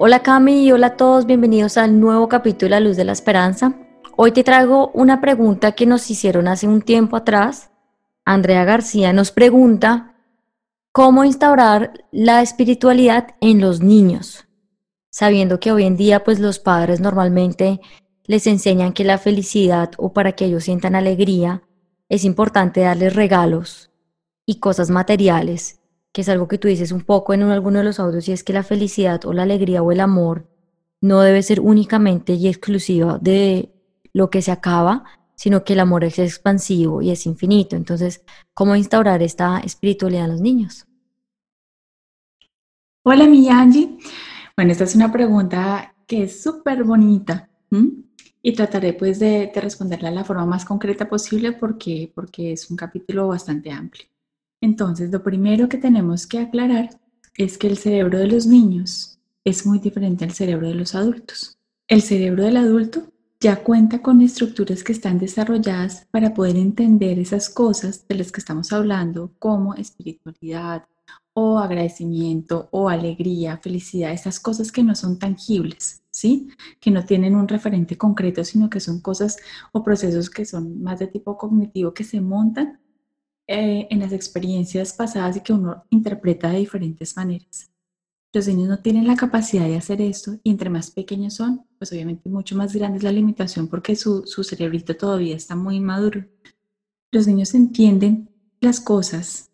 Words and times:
Hola 0.00 0.22
Cami 0.22 0.70
hola 0.70 0.86
a 0.86 0.96
todos, 0.96 1.26
bienvenidos 1.26 1.76
al 1.76 1.98
nuevo 1.98 2.28
capítulo 2.28 2.70
La 2.70 2.78
Luz 2.78 2.96
de 2.96 3.04
la 3.04 3.10
Esperanza. 3.10 3.74
Hoy 4.16 4.30
te 4.30 4.44
traigo 4.44 4.92
una 4.94 5.20
pregunta 5.20 5.72
que 5.72 5.86
nos 5.86 6.08
hicieron 6.08 6.46
hace 6.46 6.68
un 6.68 6.82
tiempo 6.82 7.16
atrás. 7.16 7.72
Andrea 8.24 8.64
García 8.64 9.12
nos 9.12 9.32
pregunta 9.32 10.14
cómo 10.92 11.24
instaurar 11.24 12.04
la 12.12 12.42
espiritualidad 12.42 13.34
en 13.40 13.60
los 13.60 13.80
niños, 13.80 14.46
sabiendo 15.10 15.58
que 15.58 15.72
hoy 15.72 15.82
en 15.82 15.96
día 15.96 16.22
pues 16.22 16.38
los 16.38 16.60
padres 16.60 17.00
normalmente 17.00 17.80
les 18.22 18.46
enseñan 18.46 18.92
que 18.92 19.02
la 19.02 19.18
felicidad 19.18 19.90
o 19.98 20.12
para 20.12 20.30
que 20.30 20.44
ellos 20.44 20.62
sientan 20.62 20.94
alegría 20.94 21.64
es 22.08 22.24
importante 22.24 22.82
darles 22.82 23.16
regalos 23.16 23.90
y 24.46 24.60
cosas 24.60 24.90
materiales 24.90 25.77
que 26.12 26.22
es 26.22 26.28
algo 26.28 26.48
que 26.48 26.58
tú 26.58 26.68
dices 26.68 26.92
un 26.92 27.02
poco 27.02 27.34
en 27.34 27.42
alguno 27.42 27.78
de 27.78 27.84
los 27.84 28.00
audios, 28.00 28.28
y 28.28 28.32
es 28.32 28.44
que 28.44 28.52
la 28.52 28.62
felicidad 28.62 29.24
o 29.24 29.32
la 29.32 29.42
alegría 29.42 29.82
o 29.82 29.92
el 29.92 30.00
amor 30.00 30.48
no 31.00 31.20
debe 31.20 31.42
ser 31.42 31.60
únicamente 31.60 32.34
y 32.34 32.48
exclusiva 32.48 33.18
de 33.20 33.72
lo 34.12 34.30
que 34.30 34.42
se 34.42 34.50
acaba, 34.50 35.04
sino 35.36 35.62
que 35.62 35.74
el 35.74 35.80
amor 35.80 36.04
es 36.04 36.18
expansivo 36.18 37.00
y 37.00 37.10
es 37.10 37.24
infinito. 37.26 37.76
Entonces, 37.76 38.22
¿cómo 38.54 38.74
instaurar 38.74 39.22
esta 39.22 39.60
espiritualidad 39.60 40.24
en 40.24 40.30
los 40.32 40.40
niños? 40.40 40.86
Hola, 43.04 43.26
mi 43.26 43.48
Angie. 43.48 43.98
Bueno, 44.56 44.72
esta 44.72 44.84
es 44.84 44.96
una 44.96 45.12
pregunta 45.12 45.94
que 46.06 46.24
es 46.24 46.42
súper 46.42 46.82
bonita 46.82 47.48
y 48.42 48.52
trataré 48.52 48.94
pues 48.94 49.20
de, 49.20 49.52
de, 49.54 49.60
responderla 49.60 50.08
de 50.08 50.16
la 50.16 50.24
forma 50.24 50.46
más 50.46 50.64
concreta 50.64 51.08
posible 51.08 51.52
porque, 51.52 52.10
porque 52.12 52.52
es 52.52 52.68
un 52.70 52.76
capítulo 52.76 53.28
bastante 53.28 53.70
amplio. 53.70 54.06
Entonces, 54.60 55.10
lo 55.10 55.22
primero 55.22 55.68
que 55.68 55.78
tenemos 55.78 56.26
que 56.26 56.40
aclarar 56.40 56.90
es 57.36 57.58
que 57.58 57.68
el 57.68 57.78
cerebro 57.78 58.18
de 58.18 58.26
los 58.26 58.46
niños 58.46 59.18
es 59.44 59.64
muy 59.64 59.78
diferente 59.78 60.24
al 60.24 60.32
cerebro 60.32 60.68
de 60.68 60.74
los 60.74 60.94
adultos. 60.94 61.58
El 61.86 62.02
cerebro 62.02 62.44
del 62.44 62.56
adulto 62.56 63.12
ya 63.40 63.62
cuenta 63.62 64.02
con 64.02 64.20
estructuras 64.20 64.82
que 64.82 64.92
están 64.92 65.18
desarrolladas 65.18 66.06
para 66.10 66.34
poder 66.34 66.56
entender 66.56 67.18
esas 67.20 67.48
cosas 67.48 68.06
de 68.08 68.16
las 68.16 68.32
que 68.32 68.40
estamos 68.40 68.72
hablando, 68.72 69.32
como 69.38 69.74
espiritualidad 69.74 70.84
o 71.34 71.60
agradecimiento 71.60 72.68
o 72.72 72.88
alegría, 72.88 73.58
felicidad, 73.58 74.12
esas 74.12 74.40
cosas 74.40 74.72
que 74.72 74.82
no 74.82 74.96
son 74.96 75.20
tangibles, 75.20 76.02
¿sí? 76.10 76.48
Que 76.80 76.90
no 76.90 77.04
tienen 77.04 77.36
un 77.36 77.46
referente 77.46 77.96
concreto, 77.96 78.42
sino 78.42 78.68
que 78.68 78.80
son 78.80 79.00
cosas 79.00 79.36
o 79.72 79.84
procesos 79.84 80.30
que 80.30 80.44
son 80.44 80.82
más 80.82 80.98
de 80.98 81.06
tipo 81.06 81.38
cognitivo 81.38 81.94
que 81.94 82.02
se 82.02 82.20
montan 82.20 82.80
eh, 83.48 83.88
en 83.90 83.98
las 84.00 84.12
experiencias 84.12 84.92
pasadas 84.92 85.38
y 85.38 85.40
que 85.40 85.54
uno 85.54 85.84
interpreta 85.88 86.50
de 86.50 86.58
diferentes 86.58 87.16
maneras. 87.16 87.70
Los 88.34 88.46
niños 88.46 88.68
no 88.68 88.78
tienen 88.80 89.06
la 89.06 89.16
capacidad 89.16 89.66
de 89.66 89.78
hacer 89.78 90.02
esto 90.02 90.38
y 90.42 90.50
entre 90.50 90.68
más 90.68 90.90
pequeños 90.90 91.34
son, 91.34 91.64
pues 91.78 91.90
obviamente 91.90 92.28
mucho 92.28 92.54
más 92.56 92.74
grande 92.74 92.98
es 92.98 93.04
la 93.04 93.10
limitación 93.10 93.66
porque 93.66 93.96
su, 93.96 94.26
su 94.26 94.44
cerebrito 94.44 94.94
todavía 94.94 95.34
está 95.34 95.56
muy 95.56 95.76
inmaduro. 95.76 96.26
Los 97.10 97.26
niños 97.26 97.54
entienden 97.54 98.28
las 98.60 98.80
cosas 98.80 99.50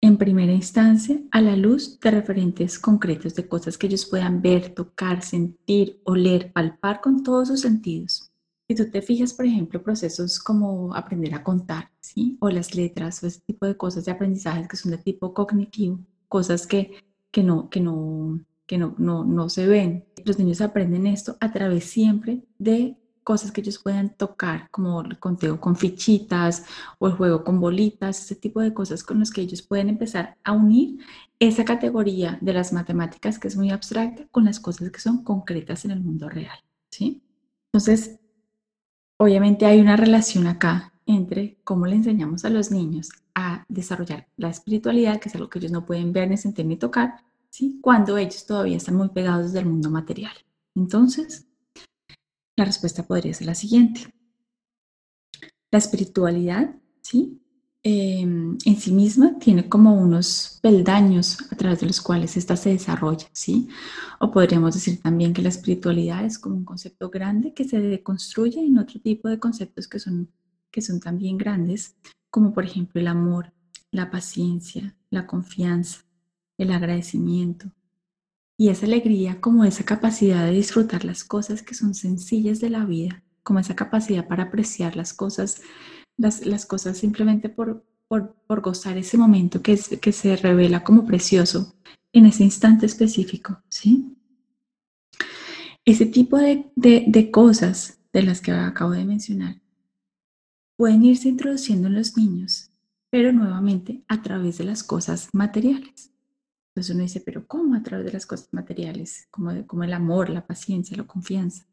en 0.00 0.16
primera 0.16 0.52
instancia 0.52 1.20
a 1.30 1.42
la 1.42 1.56
luz 1.56 2.00
de 2.00 2.10
referentes 2.10 2.78
concretos 2.78 3.34
de 3.34 3.46
cosas 3.46 3.76
que 3.76 3.86
ellos 3.86 4.06
puedan 4.06 4.40
ver, 4.40 4.74
tocar, 4.74 5.22
sentir, 5.22 6.00
oler, 6.04 6.52
palpar 6.52 7.02
con 7.02 7.22
todos 7.22 7.48
sus 7.48 7.60
sentidos. 7.60 8.25
Si 8.68 8.74
tú 8.74 8.90
te 8.90 9.00
fijas, 9.00 9.32
por 9.32 9.46
ejemplo, 9.46 9.82
procesos 9.82 10.40
como 10.40 10.94
aprender 10.94 11.34
a 11.34 11.44
contar, 11.44 11.90
¿sí? 12.00 12.36
O 12.40 12.50
las 12.50 12.74
letras, 12.74 13.22
o 13.22 13.26
ese 13.26 13.40
tipo 13.40 13.64
de 13.66 13.76
cosas 13.76 14.04
de 14.04 14.12
aprendizaje 14.12 14.66
que 14.68 14.76
son 14.76 14.90
de 14.90 14.98
tipo 14.98 15.32
cognitivo, 15.32 16.00
cosas 16.28 16.66
que, 16.66 17.04
que, 17.30 17.44
no, 17.44 17.70
que, 17.70 17.80
no, 17.80 18.40
que 18.66 18.76
no, 18.78 18.94
no, 18.98 19.24
no 19.24 19.48
se 19.48 19.66
ven. 19.66 20.04
Los 20.24 20.38
niños 20.38 20.60
aprenden 20.60 21.06
esto 21.06 21.36
a 21.40 21.52
través 21.52 21.84
siempre 21.84 22.44
de 22.58 22.96
cosas 23.26 23.50
que 23.50 23.60
ellos 23.60 23.80
puedan 23.80 24.16
tocar, 24.16 24.70
como 24.70 25.00
el 25.00 25.18
conteo 25.18 25.60
con 25.60 25.74
fichitas 25.74 26.64
o 26.98 27.08
el 27.08 27.14
juego 27.14 27.42
con 27.42 27.58
bolitas, 27.60 28.22
ese 28.22 28.36
tipo 28.36 28.60
de 28.60 28.72
cosas 28.72 29.02
con 29.02 29.18
las 29.18 29.32
que 29.32 29.40
ellos 29.40 29.62
pueden 29.62 29.88
empezar 29.88 30.36
a 30.44 30.52
unir 30.52 31.00
esa 31.40 31.64
categoría 31.64 32.38
de 32.40 32.52
las 32.52 32.72
matemáticas 32.72 33.40
que 33.40 33.48
es 33.48 33.56
muy 33.56 33.70
abstracta 33.70 34.26
con 34.30 34.44
las 34.44 34.60
cosas 34.60 34.90
que 34.90 35.00
son 35.00 35.24
concretas 35.24 35.84
en 35.84 35.90
el 35.90 36.00
mundo 36.00 36.28
real, 36.28 36.58
¿sí? 36.88 37.20
Entonces, 37.72 38.20
Obviamente 39.18 39.64
hay 39.66 39.80
una 39.80 39.96
relación 39.96 40.46
acá 40.46 40.92
entre 41.06 41.58
cómo 41.64 41.86
le 41.86 41.96
enseñamos 41.96 42.44
a 42.44 42.50
los 42.50 42.70
niños 42.70 43.10
a 43.34 43.64
desarrollar 43.68 44.28
la 44.36 44.50
espiritualidad, 44.50 45.20
que 45.20 45.28
es 45.28 45.34
algo 45.34 45.48
que 45.48 45.58
ellos 45.58 45.72
no 45.72 45.86
pueden 45.86 46.12
ver, 46.12 46.28
ni 46.28 46.36
sentir, 46.36 46.66
ni 46.66 46.76
tocar, 46.76 47.24
¿sí? 47.48 47.78
cuando 47.80 48.18
ellos 48.18 48.44
todavía 48.44 48.76
están 48.76 48.96
muy 48.96 49.08
pegados 49.08 49.52
del 49.52 49.66
mundo 49.66 49.90
material. 49.90 50.32
Entonces, 50.74 51.46
la 52.56 52.64
respuesta 52.64 53.04
podría 53.04 53.32
ser 53.32 53.46
la 53.46 53.54
siguiente. 53.54 54.12
La 55.70 55.78
espiritualidad, 55.78 56.74
¿sí? 57.02 57.40
Em, 57.88 58.58
en 58.64 58.76
sí 58.80 58.90
misma 58.90 59.38
tiene 59.38 59.68
como 59.68 59.94
unos 59.94 60.58
peldaños 60.60 61.38
a 61.52 61.54
través 61.54 61.78
de 61.78 61.86
los 61.86 62.00
cuales 62.00 62.36
ésta 62.36 62.56
se 62.56 62.70
desarrolla, 62.70 63.28
¿sí? 63.30 63.68
O 64.18 64.32
podríamos 64.32 64.74
decir 64.74 65.00
también 65.00 65.32
que 65.32 65.40
la 65.40 65.50
espiritualidad 65.50 66.24
es 66.24 66.40
como 66.40 66.56
un 66.56 66.64
concepto 66.64 67.10
grande 67.10 67.54
que 67.54 67.62
se 67.62 67.78
deconstruye 67.78 68.58
en 68.58 68.78
otro 68.78 69.00
tipo 69.00 69.28
de 69.28 69.38
conceptos 69.38 69.86
que 69.86 70.00
son, 70.00 70.28
que 70.72 70.82
son 70.82 70.98
también 70.98 71.38
grandes, 71.38 71.94
como 72.28 72.52
por 72.52 72.64
ejemplo 72.64 73.00
el 73.00 73.06
amor, 73.06 73.52
la 73.92 74.10
paciencia, 74.10 74.96
la 75.08 75.28
confianza, 75.28 76.04
el 76.58 76.72
agradecimiento. 76.72 77.70
Y 78.58 78.70
esa 78.70 78.86
alegría 78.86 79.40
como 79.40 79.64
esa 79.64 79.84
capacidad 79.84 80.44
de 80.44 80.50
disfrutar 80.50 81.04
las 81.04 81.22
cosas 81.22 81.62
que 81.62 81.76
son 81.76 81.94
sencillas 81.94 82.58
de 82.58 82.70
la 82.70 82.84
vida, 82.84 83.22
como 83.44 83.60
esa 83.60 83.76
capacidad 83.76 84.26
para 84.26 84.44
apreciar 84.44 84.96
las 84.96 85.14
cosas 85.14 85.62
las, 86.16 86.66
cosas 86.66 86.96
simplemente 86.98 87.48
por, 87.48 87.84
por, 88.08 88.60
gozar 88.60 88.96
ese 88.96 89.18
momento 89.18 89.62
que, 89.62 89.78
que 90.00 90.12
se 90.12 90.36
revela 90.36 90.82
como 90.82 91.04
precioso 91.04 91.74
en 92.12 92.26
ese 92.26 92.44
instante 92.44 92.86
específico, 92.86 93.62
¿sí? 93.68 94.16
Ese 95.84 96.06
tipo 96.06 96.38
de, 96.38 96.72
de, 96.74 97.30
cosas 97.30 98.00
de 98.12 98.22
las 98.22 98.40
que 98.40 98.50
acabo 98.50 98.90
de 98.90 99.04
mencionar 99.04 99.60
pueden 100.76 101.04
irse 101.04 101.28
introduciendo 101.28 101.86
en 101.86 101.94
los 101.94 102.16
niños, 102.16 102.72
pero 103.08 103.32
nuevamente 103.32 104.02
a 104.08 104.20
través 104.20 104.58
de 104.58 104.64
las 104.64 104.82
cosas 104.82 105.28
materiales. 105.32 106.12
Entonces 106.70 106.94
uno 106.94 107.04
dice, 107.04 107.20
pero 107.20 107.46
¿cómo 107.46 107.76
a 107.76 107.82
través 107.82 108.04
de 108.04 108.12
las 108.12 108.26
cosas 108.26 108.48
materiales? 108.52 109.28
Como, 109.30 109.64
como 109.66 109.84
el 109.84 109.92
amor, 109.92 110.28
la 110.28 110.46
paciencia, 110.46 110.96
la 110.96 111.06
confianza. 111.06 111.66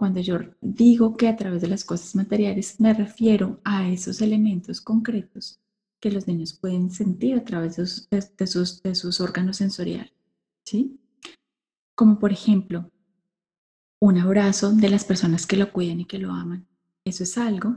Cuando 0.00 0.20
yo 0.20 0.38
digo 0.62 1.14
que 1.14 1.28
a 1.28 1.36
través 1.36 1.60
de 1.60 1.68
las 1.68 1.84
cosas 1.84 2.14
materiales 2.14 2.80
me 2.80 2.94
refiero 2.94 3.60
a 3.64 3.86
esos 3.90 4.22
elementos 4.22 4.80
concretos 4.80 5.60
que 6.00 6.10
los 6.10 6.26
niños 6.26 6.54
pueden 6.54 6.90
sentir 6.90 7.36
a 7.36 7.44
través 7.44 7.76
de 7.76 7.84
sus, 8.46 8.80
de, 8.82 8.94
sus, 8.94 9.20
órganos 9.20 9.58
sensoriales, 9.58 10.14
¿sí? 10.64 10.98
Como 11.94 12.18
por 12.18 12.32
ejemplo, 12.32 12.90
un 14.00 14.16
abrazo 14.16 14.72
de 14.72 14.88
las 14.88 15.04
personas 15.04 15.46
que 15.46 15.58
lo 15.58 15.70
cuidan 15.70 16.00
y 16.00 16.06
que 16.06 16.18
lo 16.18 16.32
aman. 16.32 16.66
Eso 17.04 17.24
es 17.24 17.36
algo 17.36 17.76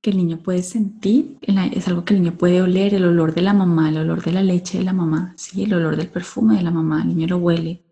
que 0.00 0.10
el 0.10 0.18
niño 0.18 0.38
puede 0.38 0.62
sentir, 0.62 1.36
es 1.42 1.88
algo 1.88 2.04
que 2.04 2.14
el 2.14 2.22
niño 2.22 2.38
puede 2.38 2.62
oler, 2.62 2.94
el 2.94 3.06
olor 3.06 3.34
de 3.34 3.42
la 3.42 3.54
mamá, 3.54 3.88
el 3.88 3.96
olor 3.96 4.22
de 4.22 4.30
la 4.30 4.44
leche 4.44 4.78
de 4.78 4.84
la 4.84 4.92
mamá, 4.92 5.34
¿sí? 5.36 5.64
el 5.64 5.74
olor 5.74 5.96
del 5.96 6.10
perfume 6.10 6.58
de 6.58 6.62
la 6.62 6.70
mamá, 6.70 7.02
el 7.02 7.08
niño 7.08 7.26
lo 7.26 7.38
huele, 7.38 7.82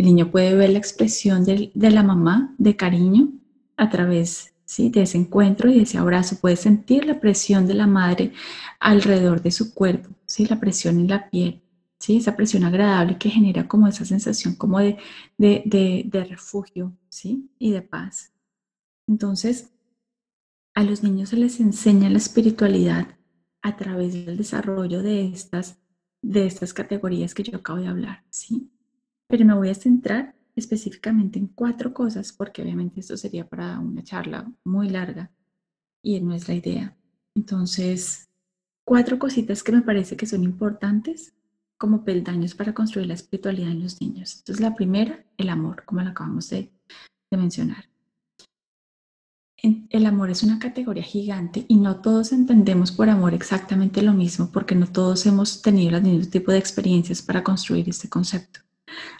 el 0.00 0.06
niño 0.06 0.30
puede 0.30 0.54
ver 0.54 0.70
la 0.70 0.78
expresión 0.78 1.44
de, 1.44 1.70
la 1.74 2.02
mamá 2.02 2.54
de 2.56 2.74
cariño 2.74 3.32
a 3.76 3.90
través 3.90 4.54
de 4.78 5.02
ese 5.02 5.18
encuentro 5.18 5.68
y 5.70 5.74
de 5.74 5.82
ese 5.82 5.98
abrazo. 5.98 6.38
Puede 6.40 6.56
sentir 6.56 7.04
la 7.04 7.20
presión 7.20 7.66
de 7.66 7.74
la 7.74 7.86
madre 7.86 8.32
alrededor 8.78 9.42
de 9.42 9.50
su 9.50 9.74
cuerpo, 9.74 10.08
¿sí? 10.24 10.46
la 10.46 10.58
presión 10.58 10.98
en 11.00 11.08
la 11.08 11.28
piel. 11.28 11.62
¿sí? 11.98 12.16
esa 12.16 12.34
presión 12.34 12.64
agradable 12.64 13.18
que 13.18 13.28
genera 13.28 13.68
como 13.68 13.88
esa 13.88 14.06
sensación 14.06 14.54
como 14.54 14.78
de, 14.78 14.96
de, 15.36 16.26
refugio 16.26 16.96
¿sí? 17.10 17.50
y 17.58 17.70
de 17.72 17.82
paz. 17.82 18.32
Entonces, 19.06 19.68
a 20.74 20.82
los 20.82 21.02
niños 21.02 21.28
se 21.28 21.36
les 21.36 21.60
enseña 21.60 22.08
la 22.08 22.16
espiritualidad 22.16 23.18
a 23.60 23.76
través 23.76 24.14
del 24.14 24.38
desarrollo 24.38 25.02
de 25.02 25.26
estas, 25.26 25.78
de 26.22 26.46
estas 26.46 26.72
categorías 26.72 27.34
que 27.34 27.42
yo 27.42 27.58
acabo 27.58 27.80
de 27.80 27.88
hablar, 27.88 28.24
¿sí? 28.30 28.70
Pero 29.30 29.44
me 29.44 29.54
voy 29.54 29.70
a 29.70 29.74
centrar 29.74 30.34
específicamente 30.56 31.38
en 31.38 31.46
cuatro 31.46 31.94
cosas 31.94 32.32
porque 32.32 32.62
obviamente 32.62 32.98
esto 32.98 33.16
sería 33.16 33.48
para 33.48 33.78
una 33.78 34.02
charla 34.02 34.52
muy 34.64 34.90
larga 34.90 35.30
y 36.02 36.20
no 36.20 36.34
es 36.34 36.48
la 36.48 36.54
idea. 36.54 36.96
Entonces, 37.36 38.28
cuatro 38.84 39.20
cositas 39.20 39.62
que 39.62 39.70
me 39.70 39.82
parece 39.82 40.16
que 40.16 40.26
son 40.26 40.42
importantes 40.42 41.32
como 41.78 42.04
peldaños 42.04 42.56
para 42.56 42.74
construir 42.74 43.06
la 43.06 43.14
espiritualidad 43.14 43.70
en 43.70 43.84
los 43.84 44.00
niños. 44.00 44.38
Entonces, 44.38 44.60
la 44.60 44.74
primera, 44.74 45.24
el 45.38 45.48
amor, 45.48 45.84
como 45.84 46.02
lo 46.02 46.10
acabamos 46.10 46.50
de, 46.50 46.72
mencionar. 47.30 47.84
El 49.62 50.06
amor 50.06 50.30
es 50.30 50.42
una 50.42 50.58
categoría 50.58 51.04
gigante 51.04 51.66
y 51.68 51.76
no 51.76 52.00
todos 52.00 52.32
entendemos 52.32 52.90
por 52.90 53.08
amor 53.08 53.34
exactamente 53.34 54.02
lo 54.02 54.12
mismo 54.12 54.50
porque 54.50 54.74
no 54.74 54.88
todos 54.88 55.24
hemos 55.26 55.62
tenido 55.62 55.96
el 55.96 56.02
mismo 56.02 56.28
tipo 56.28 56.50
de 56.50 56.58
experiencias 56.58 57.22
para 57.22 57.44
construir 57.44 57.88
este 57.88 58.08
concepto. 58.08 58.60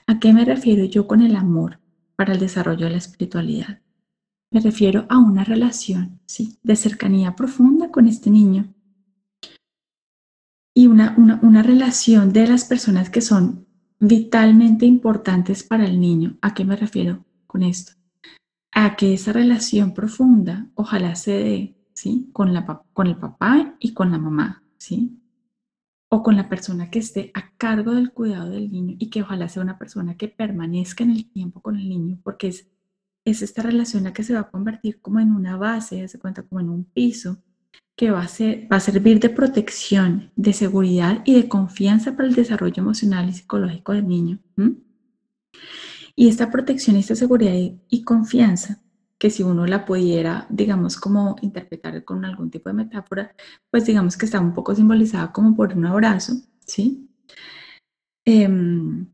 ¿A 0.07 0.19
qué 0.19 0.33
me 0.33 0.45
refiero 0.45 0.85
yo 0.85 1.07
con 1.07 1.23
el 1.23 1.37
amor 1.37 1.81
para 2.17 2.33
el 2.33 2.41
desarrollo 2.41 2.87
de 2.87 2.93
la 2.93 2.99
espiritualidad? 2.99 3.81
Me 4.53 4.61
refiero 4.61 5.07
a 5.09 5.19
una 5.19 5.45
relación 5.45 6.21
¿sí? 6.27 6.59
de 6.63 6.77
cercanía 6.77 7.37
profunda 7.37 7.91
con 7.91 8.09
este 8.09 8.31
niño 8.31 8.75
y 10.75 10.87
una, 10.87 11.15
una 11.43 11.63
relación 11.63 12.33
de 12.33 12.47
las 12.47 12.65
personas 12.65 13.11
que 13.11 13.21
son 13.21 13.67
vitalmente 14.01 14.87
importantes 14.87 15.63
para 15.63 15.85
el 15.85 16.01
niño. 16.01 16.39
¿A 16.41 16.55
qué 16.55 16.65
me 16.65 16.75
refiero 16.75 17.25
con 17.47 17.63
esto? 17.63 17.93
A 18.73 18.97
que 18.97 19.15
esa 19.15 19.33
relación 19.33 19.95
profunda 19.95 20.67
ojalá 20.75 21.15
se 21.15 21.33
dé 21.33 21.77
¿sí? 21.93 22.31
con, 22.33 22.55
la, 22.55 22.83
con 22.93 23.07
el 23.07 23.17
papá 23.17 23.77
y 23.79 23.93
con 23.93 24.11
la 24.11 24.19
mamá, 24.19 24.65
¿sí? 24.79 25.20
O 26.13 26.25
con 26.25 26.37
la 26.37 26.49
persona 26.49 26.91
que 26.91 26.99
esté 26.99 27.31
a 27.35 27.53
cargo 27.57 27.95
del 27.95 28.13
cuidado 28.13 28.51
del 28.51 28.71
niño 28.71 28.97
y 28.99 29.11
que 29.11 29.23
ojalá 29.23 29.49
sea 29.49 29.63
una 29.63 29.79
persona 29.79 30.17
que 30.17 30.29
permanezca 30.29 31.05
en 31.05 31.13
el 31.13 31.31
tiempo 31.31 31.63
con 31.63 31.77
el 31.77 31.89
niño, 31.89 32.19
porque 32.25 32.49
es, 32.49 32.69
es 33.25 33.43
esta 33.43 33.63
relación 33.63 34.03
la 34.03 34.13
que 34.13 34.25
se 34.25 34.35
va 34.35 34.41
a 34.41 34.51
convertir 34.51 35.01
como 35.01 35.21
en 35.21 35.33
una 35.33 35.57
base, 35.57 36.09
se 36.09 36.19
cuenta 36.19 36.43
como 36.43 36.61
en 36.61 36.69
un 36.69 36.85
piso, 36.85 37.39
que 37.97 38.11
va 38.11 38.23
a, 38.23 38.29
ser, 38.29 38.67
va 38.71 38.79
a 38.79 38.81
servir 38.81 39.21
de 39.21 39.31
protección, 39.31 40.33
de 40.35 40.53
seguridad 40.53 41.23
y 41.25 41.35
de 41.35 41.49
confianza 41.49 42.17
para 42.17 42.29
el 42.29 42.35
desarrollo 42.35 42.83
emocional 42.83 43.29
y 43.29 43.33
psicológico 43.33 43.93
del 43.93 44.09
niño. 44.09 44.41
Y 46.17 46.29
esta 46.29 46.51
protección 46.51 46.97
esta 46.97 47.15
seguridad 47.15 47.55
y 47.89 48.03
confianza 48.03 48.83
que 49.21 49.29
si 49.29 49.43
uno 49.43 49.67
la 49.67 49.85
pudiera, 49.85 50.47
digamos, 50.49 50.97
como 50.97 51.37
interpretar 51.43 52.05
con 52.05 52.25
algún 52.25 52.51
tipo 52.51 52.71
de 52.71 52.75
metáfora, 52.75 53.35
pues 53.71 53.85
digamos 53.85 54.17
que 54.17 54.25
está 54.25 54.41
un 54.41 54.55
poco 54.55 54.75
simbolizada 54.75 55.31
como 55.31 55.55
por 55.55 55.75
un 55.75 55.85
abrazo, 55.85 56.33
¿sí? 56.67 57.07
Em, 58.25 59.07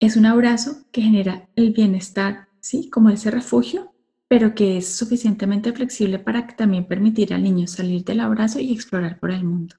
es 0.00 0.16
un 0.16 0.26
abrazo 0.26 0.84
que 0.90 1.02
genera 1.02 1.48
el 1.54 1.72
bienestar, 1.72 2.48
¿sí? 2.58 2.90
Como 2.90 3.08
ese 3.10 3.30
refugio, 3.30 3.94
pero 4.26 4.52
que 4.56 4.78
es 4.78 4.96
suficientemente 4.96 5.72
flexible 5.72 6.18
para 6.18 6.48
también 6.48 6.88
permitir 6.88 7.32
al 7.32 7.44
niño 7.44 7.68
salir 7.68 8.04
del 8.04 8.20
abrazo 8.20 8.58
y 8.58 8.72
explorar 8.72 9.20
por 9.20 9.30
el 9.30 9.44
mundo. 9.44 9.76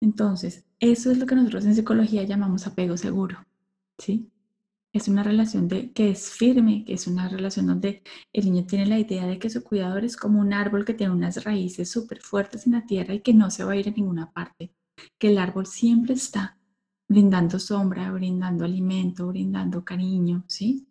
Entonces, 0.00 0.64
eso 0.78 1.10
es 1.10 1.18
lo 1.18 1.26
que 1.26 1.34
nosotros 1.34 1.64
en 1.64 1.74
psicología 1.74 2.22
llamamos 2.22 2.68
apego 2.68 2.96
seguro, 2.96 3.44
¿sí? 3.98 4.30
Es 4.92 5.08
una 5.08 5.22
relación 5.22 5.68
de, 5.68 5.92
que 5.92 6.10
es 6.10 6.30
firme, 6.30 6.84
que 6.84 6.94
es 6.94 7.06
una 7.06 7.28
relación 7.28 7.66
donde 7.66 8.02
el 8.32 8.44
niño 8.46 8.66
tiene 8.66 8.86
la 8.86 8.98
idea 8.98 9.26
de 9.26 9.38
que 9.38 9.50
su 9.50 9.62
cuidador 9.62 10.04
es 10.04 10.16
como 10.16 10.40
un 10.40 10.52
árbol 10.52 10.84
que 10.84 10.94
tiene 10.94 11.12
unas 11.12 11.44
raíces 11.44 11.90
súper 11.90 12.20
fuertes 12.20 12.66
en 12.66 12.72
la 12.72 12.86
tierra 12.86 13.14
y 13.14 13.20
que 13.20 13.34
no 13.34 13.50
se 13.50 13.64
va 13.64 13.72
a 13.72 13.76
ir 13.76 13.88
a 13.88 13.92
ninguna 13.92 14.32
parte, 14.32 14.72
que 15.18 15.28
el 15.28 15.38
árbol 15.38 15.66
siempre 15.66 16.14
está 16.14 16.58
brindando 17.06 17.58
sombra, 17.58 18.10
brindando 18.12 18.64
alimento, 18.64 19.28
brindando 19.28 19.84
cariño, 19.84 20.44
¿sí? 20.46 20.86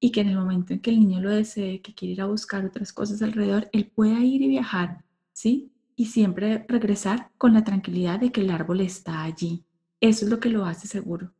Y 0.00 0.12
que 0.12 0.20
en 0.20 0.28
el 0.28 0.36
momento 0.36 0.72
en 0.72 0.80
que 0.80 0.90
el 0.90 1.00
niño 1.00 1.20
lo 1.20 1.30
desee, 1.30 1.80
que 1.82 1.94
quiere 1.94 2.14
ir 2.14 2.20
a 2.22 2.26
buscar 2.26 2.64
otras 2.64 2.92
cosas 2.92 3.22
alrededor, 3.22 3.68
él 3.72 3.90
pueda 3.92 4.20
ir 4.20 4.42
y 4.42 4.48
viajar, 4.48 5.04
¿sí? 5.32 5.72
Y 5.96 6.06
siempre 6.06 6.64
regresar 6.68 7.30
con 7.38 7.54
la 7.54 7.64
tranquilidad 7.64 8.20
de 8.20 8.30
que 8.30 8.42
el 8.42 8.50
árbol 8.50 8.80
está 8.80 9.22
allí. 9.24 9.64
Eso 10.00 10.24
es 10.24 10.30
lo 10.30 10.38
que 10.40 10.50
lo 10.50 10.66
hace 10.66 10.86
seguro, 10.86 11.34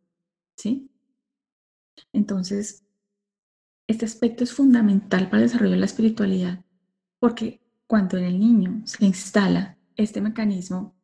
¿sí? 0.57 0.91
Entonces, 2.13 2.85
este 3.87 4.05
aspecto 4.05 4.45
es 4.45 4.53
fundamental 4.53 5.29
para 5.29 5.43
el 5.43 5.49
desarrollo 5.49 5.73
de 5.73 5.79
la 5.79 5.87
espiritualidad, 5.87 6.65
porque 7.19 7.61
cuando 7.87 8.17
en 8.17 8.25
el 8.25 8.39
niño 8.39 8.83
se 8.85 9.05
instala 9.05 9.79
este 9.97 10.21
mecanismo 10.21 10.95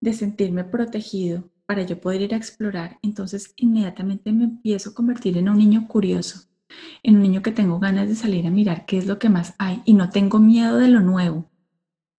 de 0.00 0.12
sentirme 0.12 0.64
protegido 0.64 1.50
para 1.66 1.82
yo 1.82 2.00
poder 2.00 2.22
ir 2.22 2.34
a 2.34 2.36
explorar, 2.36 2.98
entonces 3.02 3.52
inmediatamente 3.56 4.32
me 4.32 4.44
empiezo 4.44 4.90
a 4.90 4.94
convertir 4.94 5.36
en 5.36 5.48
un 5.48 5.58
niño 5.58 5.88
curioso, 5.88 6.48
en 7.02 7.16
un 7.16 7.22
niño 7.22 7.42
que 7.42 7.52
tengo 7.52 7.78
ganas 7.78 8.08
de 8.08 8.14
salir 8.14 8.46
a 8.46 8.50
mirar 8.50 8.86
qué 8.86 8.98
es 8.98 9.06
lo 9.06 9.18
que 9.18 9.28
más 9.28 9.54
hay 9.58 9.82
y 9.84 9.94
no 9.94 10.10
tengo 10.10 10.38
miedo 10.38 10.78
de 10.78 10.88
lo 10.88 11.00
nuevo, 11.00 11.50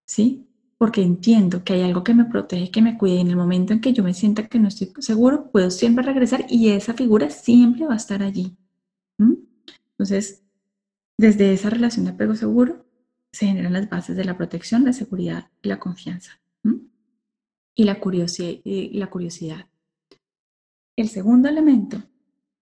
¿sí? 0.06 0.49
Porque 0.80 1.02
entiendo 1.02 1.62
que 1.62 1.74
hay 1.74 1.82
algo 1.82 2.02
que 2.02 2.14
me 2.14 2.24
protege, 2.24 2.70
que 2.70 2.80
me 2.80 2.96
cuide 2.96 3.16
y 3.16 3.20
en 3.20 3.28
el 3.28 3.36
momento 3.36 3.74
en 3.74 3.82
que 3.82 3.92
yo 3.92 4.02
me 4.02 4.14
sienta 4.14 4.48
que 4.48 4.58
no 4.58 4.68
estoy 4.68 4.90
seguro, 5.00 5.50
puedo 5.50 5.70
siempre 5.70 6.02
regresar 6.02 6.46
y 6.48 6.70
esa 6.70 6.94
figura 6.94 7.28
siempre 7.28 7.84
va 7.84 7.92
a 7.92 7.98
estar 7.98 8.22
allí. 8.22 8.56
Entonces, 9.18 10.42
desde 11.18 11.52
esa 11.52 11.68
relación 11.68 12.06
de 12.06 12.12
apego 12.12 12.34
seguro 12.34 12.86
se 13.30 13.44
generan 13.44 13.74
las 13.74 13.90
bases 13.90 14.16
de 14.16 14.24
la 14.24 14.38
protección, 14.38 14.86
la 14.86 14.94
seguridad 14.94 15.50
y 15.60 15.68
la 15.68 15.78
confianza. 15.78 16.40
Y, 17.74 17.84
la 17.84 18.00
y 18.64 18.98
la 18.98 19.10
curiosidad. 19.10 19.66
El 20.96 21.10
segundo 21.10 21.50
elemento 21.50 22.02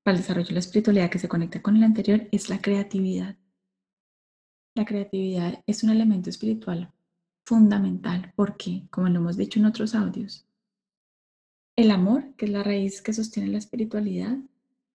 para 0.03 0.17
el 0.17 0.23
desarrollo 0.23 0.49
de 0.49 0.55
la 0.55 0.61
espiritualidad 0.61 1.09
que 1.09 1.21
se 1.21 1.29
conecta 1.29 1.63
con 1.63 1.77
el 1.77 1.85
anterior 1.85 2.27
es 2.33 2.51
la 2.51 2.61
creatividad. 2.61 3.37
La 4.75 4.85
creatividad 4.85 5.63
es 5.69 5.85
un 5.85 5.91
elemento 5.91 6.31
espiritual 6.31 6.93
fundamental 7.49 8.31
porque, 8.37 8.87
como 8.91 9.09
lo 9.09 9.21
hemos 9.21 9.39
dicho 9.39 9.59
en 9.59 9.65
otros 9.65 9.95
audios, 9.95 10.47
el 11.77 11.91
amor, 11.91 12.35
que 12.37 12.45
es 12.45 12.53
la 12.53 12.63
raíz 12.63 13.01
que 13.01 13.15
sostiene 13.15 13.49
la 13.49 13.57
espiritualidad, 13.57 14.37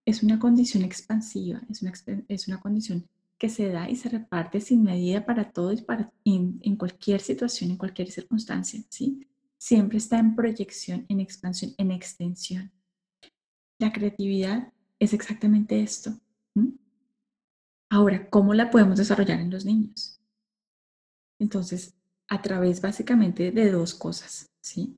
es 0.06 0.22
una 0.22 0.38
condición 0.38 0.84
expansiva, 0.84 1.62
es 1.72 1.82
una, 1.82 1.94
es 2.28 2.48
una 2.48 2.60
condición 2.60 3.08
que 3.40 3.50
se 3.50 3.70
da 3.70 3.90
y 3.90 3.96
se 3.96 4.10
reparte 4.10 4.62
sin 4.62 4.84
medida 4.84 5.26
para 5.26 5.52
todos 5.52 5.82
para, 5.82 6.14
en, 6.26 6.60
en, 6.62 6.76
cualquier 6.76 7.22
situación, 7.22 7.72
en 7.72 7.78
cualquier 7.78 8.12
circunstancia, 8.12 8.84
¿sí? 8.90 9.28
Siempre 9.58 9.98
está 9.98 10.20
en 10.20 10.36
proyección, 10.36 11.06
en 11.10 11.22
expansión, 11.22 11.74
en 11.78 11.90
extensión. 11.90 12.72
La 13.80 13.92
creatividad 13.92 14.72
es 15.00 15.14
exactamente 15.14 15.82
esto. 15.82 16.20
Ahora, 17.90 18.30
¿cómo 18.30 18.54
la 18.54 18.70
podemos 18.70 18.98
desarrollar 18.98 19.40
en 19.40 19.50
los 19.50 19.66
niños? 19.66 20.20
Entonces, 21.40 21.96
a 22.34 22.42
través 22.42 22.82
básicamente 22.82 23.52
de 23.52 23.72
dos 23.72 23.94
cosas, 23.94 24.50
¿sí? 24.60 24.98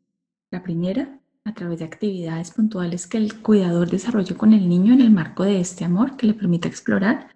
La 0.51 0.63
primera, 0.63 1.19
a 1.43 1.53
través 1.53 1.79
de 1.79 1.85
actividades 1.85 2.51
puntuales 2.51 3.07
que 3.07 3.17
el 3.17 3.41
cuidador 3.41 3.89
desarrolle 3.89 4.35
con 4.35 4.53
el 4.53 4.69
niño 4.69 4.93
en 4.93 5.01
el 5.01 5.11
marco 5.11 5.43
de 5.43 5.59
este 5.59 5.83
amor 5.83 6.15
que 6.15 6.27
le 6.27 6.33
permita 6.33 6.69
explorar 6.69 7.27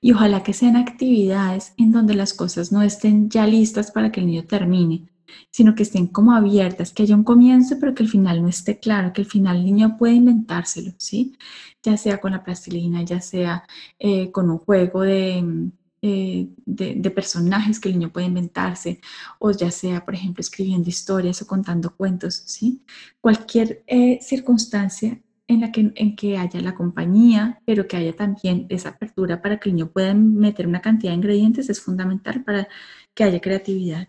y 0.00 0.12
ojalá 0.12 0.44
que 0.44 0.52
sean 0.52 0.76
actividades 0.76 1.74
en 1.78 1.90
donde 1.90 2.14
las 2.14 2.32
cosas 2.32 2.70
no 2.70 2.80
estén 2.82 3.28
ya 3.28 3.44
listas 3.44 3.90
para 3.90 4.12
que 4.12 4.20
el 4.20 4.28
niño 4.28 4.44
termine, 4.44 5.08
sino 5.50 5.74
que 5.74 5.82
estén 5.82 6.06
como 6.06 6.32
abiertas, 6.32 6.92
que 6.92 7.02
haya 7.02 7.16
un 7.16 7.24
comienzo 7.24 7.76
pero 7.80 7.92
que 7.92 8.04
el 8.04 8.08
final 8.08 8.40
no 8.42 8.48
esté 8.48 8.78
claro, 8.78 9.12
que 9.12 9.22
el 9.22 9.26
final 9.26 9.56
el 9.56 9.64
niño 9.64 9.96
puede 9.98 10.14
inventárselo, 10.14 10.92
¿sí? 10.96 11.36
Ya 11.82 11.96
sea 11.96 12.20
con 12.20 12.30
la 12.30 12.44
plastilina, 12.44 13.02
ya 13.02 13.20
sea 13.20 13.64
eh, 13.98 14.30
con 14.30 14.48
un 14.48 14.58
juego 14.58 15.00
de, 15.00 15.72
eh, 16.02 16.48
de, 16.64 17.10
personajes 17.10 17.78
que 17.78 17.90
el 17.90 17.98
niño 17.98 18.12
puede 18.12 18.26
inventarse, 18.26 19.00
o 19.38 19.50
ya 19.50 19.70
sea, 19.70 20.04
por 20.04 20.14
ejemplo, 20.14 20.40
escribiendo 20.40 20.88
historias 20.88 21.42
o 21.42 21.46
contando 21.46 21.94
cuentos, 21.94 22.34
¿sí? 22.46 22.84
Cualquier 23.20 23.84
eh, 23.86 24.18
circunstancia 24.22 25.20
en 25.46 25.60
la 25.60 25.72
que, 25.72 25.92
en 25.94 26.16
que 26.16 26.38
haya 26.38 26.60
la 26.60 26.74
compañía, 26.74 27.60
pero 27.66 27.86
que 27.88 27.96
haya 27.96 28.16
también 28.16 28.66
esa 28.70 28.90
apertura 28.90 29.42
para 29.42 29.58
que 29.60 29.68
el 29.68 29.76
niño 29.76 29.90
pueda 29.90 30.14
meter 30.14 30.66
una 30.66 30.80
cantidad 30.80 31.12
de 31.12 31.16
ingredientes 31.16 31.68
es 31.68 31.80
fundamental 31.80 32.44
para 32.44 32.68
que 33.14 33.24
haya 33.24 33.40
creatividad. 33.40 34.08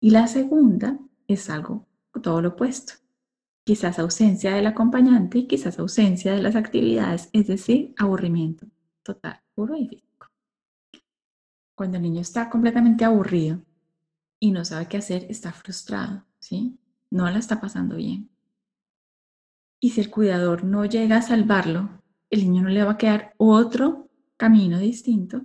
Y 0.00 0.10
la 0.10 0.26
segunda 0.26 0.98
es 1.28 1.50
algo 1.50 1.86
todo 2.22 2.40
lo 2.42 2.50
opuesto. 2.50 2.94
Quizás 3.64 3.98
ausencia 3.98 4.54
del 4.54 4.66
acompañante 4.66 5.38
y 5.38 5.46
quizás 5.46 5.78
ausencia 5.78 6.32
de 6.32 6.42
las 6.42 6.56
actividades, 6.56 7.28
es 7.32 7.46
decir, 7.46 7.94
aburrimiento 7.98 8.66
total, 9.02 9.42
puro 9.54 9.76
y 9.76 10.05
cuando 11.76 11.98
el 11.98 12.02
niño 12.02 12.22
está 12.22 12.50
completamente 12.50 13.04
aburrido 13.04 13.62
y 14.40 14.50
no 14.50 14.64
sabe 14.64 14.88
qué 14.88 14.96
hacer, 14.96 15.26
está 15.28 15.52
frustrado, 15.52 16.24
¿sí? 16.40 16.76
No 17.10 17.30
la 17.30 17.38
está 17.38 17.60
pasando 17.60 17.96
bien. 17.96 18.28
Y 19.78 19.90
si 19.90 20.00
el 20.00 20.10
cuidador 20.10 20.64
no 20.64 20.84
llega 20.86 21.18
a 21.18 21.22
salvarlo, 21.22 22.02
el 22.30 22.40
niño 22.40 22.62
no 22.62 22.70
le 22.70 22.82
va 22.82 22.92
a 22.92 22.98
quedar 22.98 23.34
otro 23.36 24.08
camino 24.36 24.78
distinto 24.78 25.42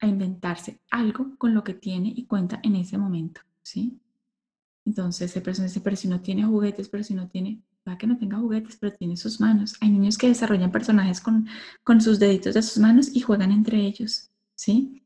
a 0.00 0.06
inventarse 0.06 0.80
algo 0.90 1.36
con 1.38 1.54
lo 1.54 1.62
que 1.62 1.74
tiene 1.74 2.12
y 2.14 2.26
cuenta 2.26 2.60
en 2.64 2.76
ese 2.76 2.98
momento, 2.98 3.40
¿sí? 3.62 4.00
Entonces, 4.84 5.30
esa 5.30 5.42
persona 5.42 5.68
dice, 5.68 5.80
pero 5.80 5.94
si 5.94 6.08
no 6.08 6.20
tiene 6.20 6.44
juguetes, 6.44 6.88
pero 6.88 7.04
si 7.04 7.14
no 7.14 7.28
tiene, 7.28 7.62
va 7.88 7.96
que 7.96 8.08
no 8.08 8.18
tenga 8.18 8.38
juguetes, 8.38 8.76
pero 8.80 8.96
tiene 8.96 9.16
sus 9.16 9.40
manos. 9.40 9.76
Hay 9.80 9.90
niños 9.90 10.18
que 10.18 10.26
desarrollan 10.26 10.72
personajes 10.72 11.20
con, 11.20 11.46
con 11.84 12.00
sus 12.00 12.18
deditos 12.18 12.54
de 12.54 12.62
sus 12.62 12.78
manos 12.78 13.14
y 13.14 13.20
juegan 13.20 13.52
entre 13.52 13.78
ellos, 13.78 14.30
¿sí? 14.56 15.04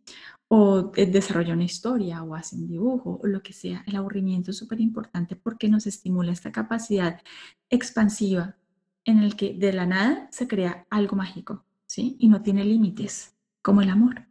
O 0.49 0.93
desarrolla 0.95 1.55
una 1.55 1.65
historia 1.65 2.23
o 2.23 2.35
hace 2.35 2.57
un 2.57 2.69
dibujo 2.69 3.21
o 3.23 3.27
lo 3.27 3.43
que 3.43 3.53
sea. 3.53 3.83
El 3.87 3.97
aburrimiento 3.97 4.51
es 4.51 4.57
súper 4.57 4.81
importante 4.81 5.37
porque 5.37 5.69
nos 5.69 5.87
estimula 5.87 6.33
esta 6.33 6.53
capacidad 6.53 7.21
expansiva 7.69 8.57
en 9.05 9.19
el 9.19 9.37
que 9.37 9.55
de 9.55 9.73
la 9.73 9.87
nada 9.87 10.29
se 10.31 10.47
crea 10.47 10.87
algo 10.91 11.17
mágico, 11.17 11.65
¿sí? 11.87 12.17
Y 12.19 12.29
no 12.29 12.43
tiene 12.43 12.65
límites, 12.65 13.37
como 13.63 13.83
el 13.83 13.91
amor. 13.91 14.27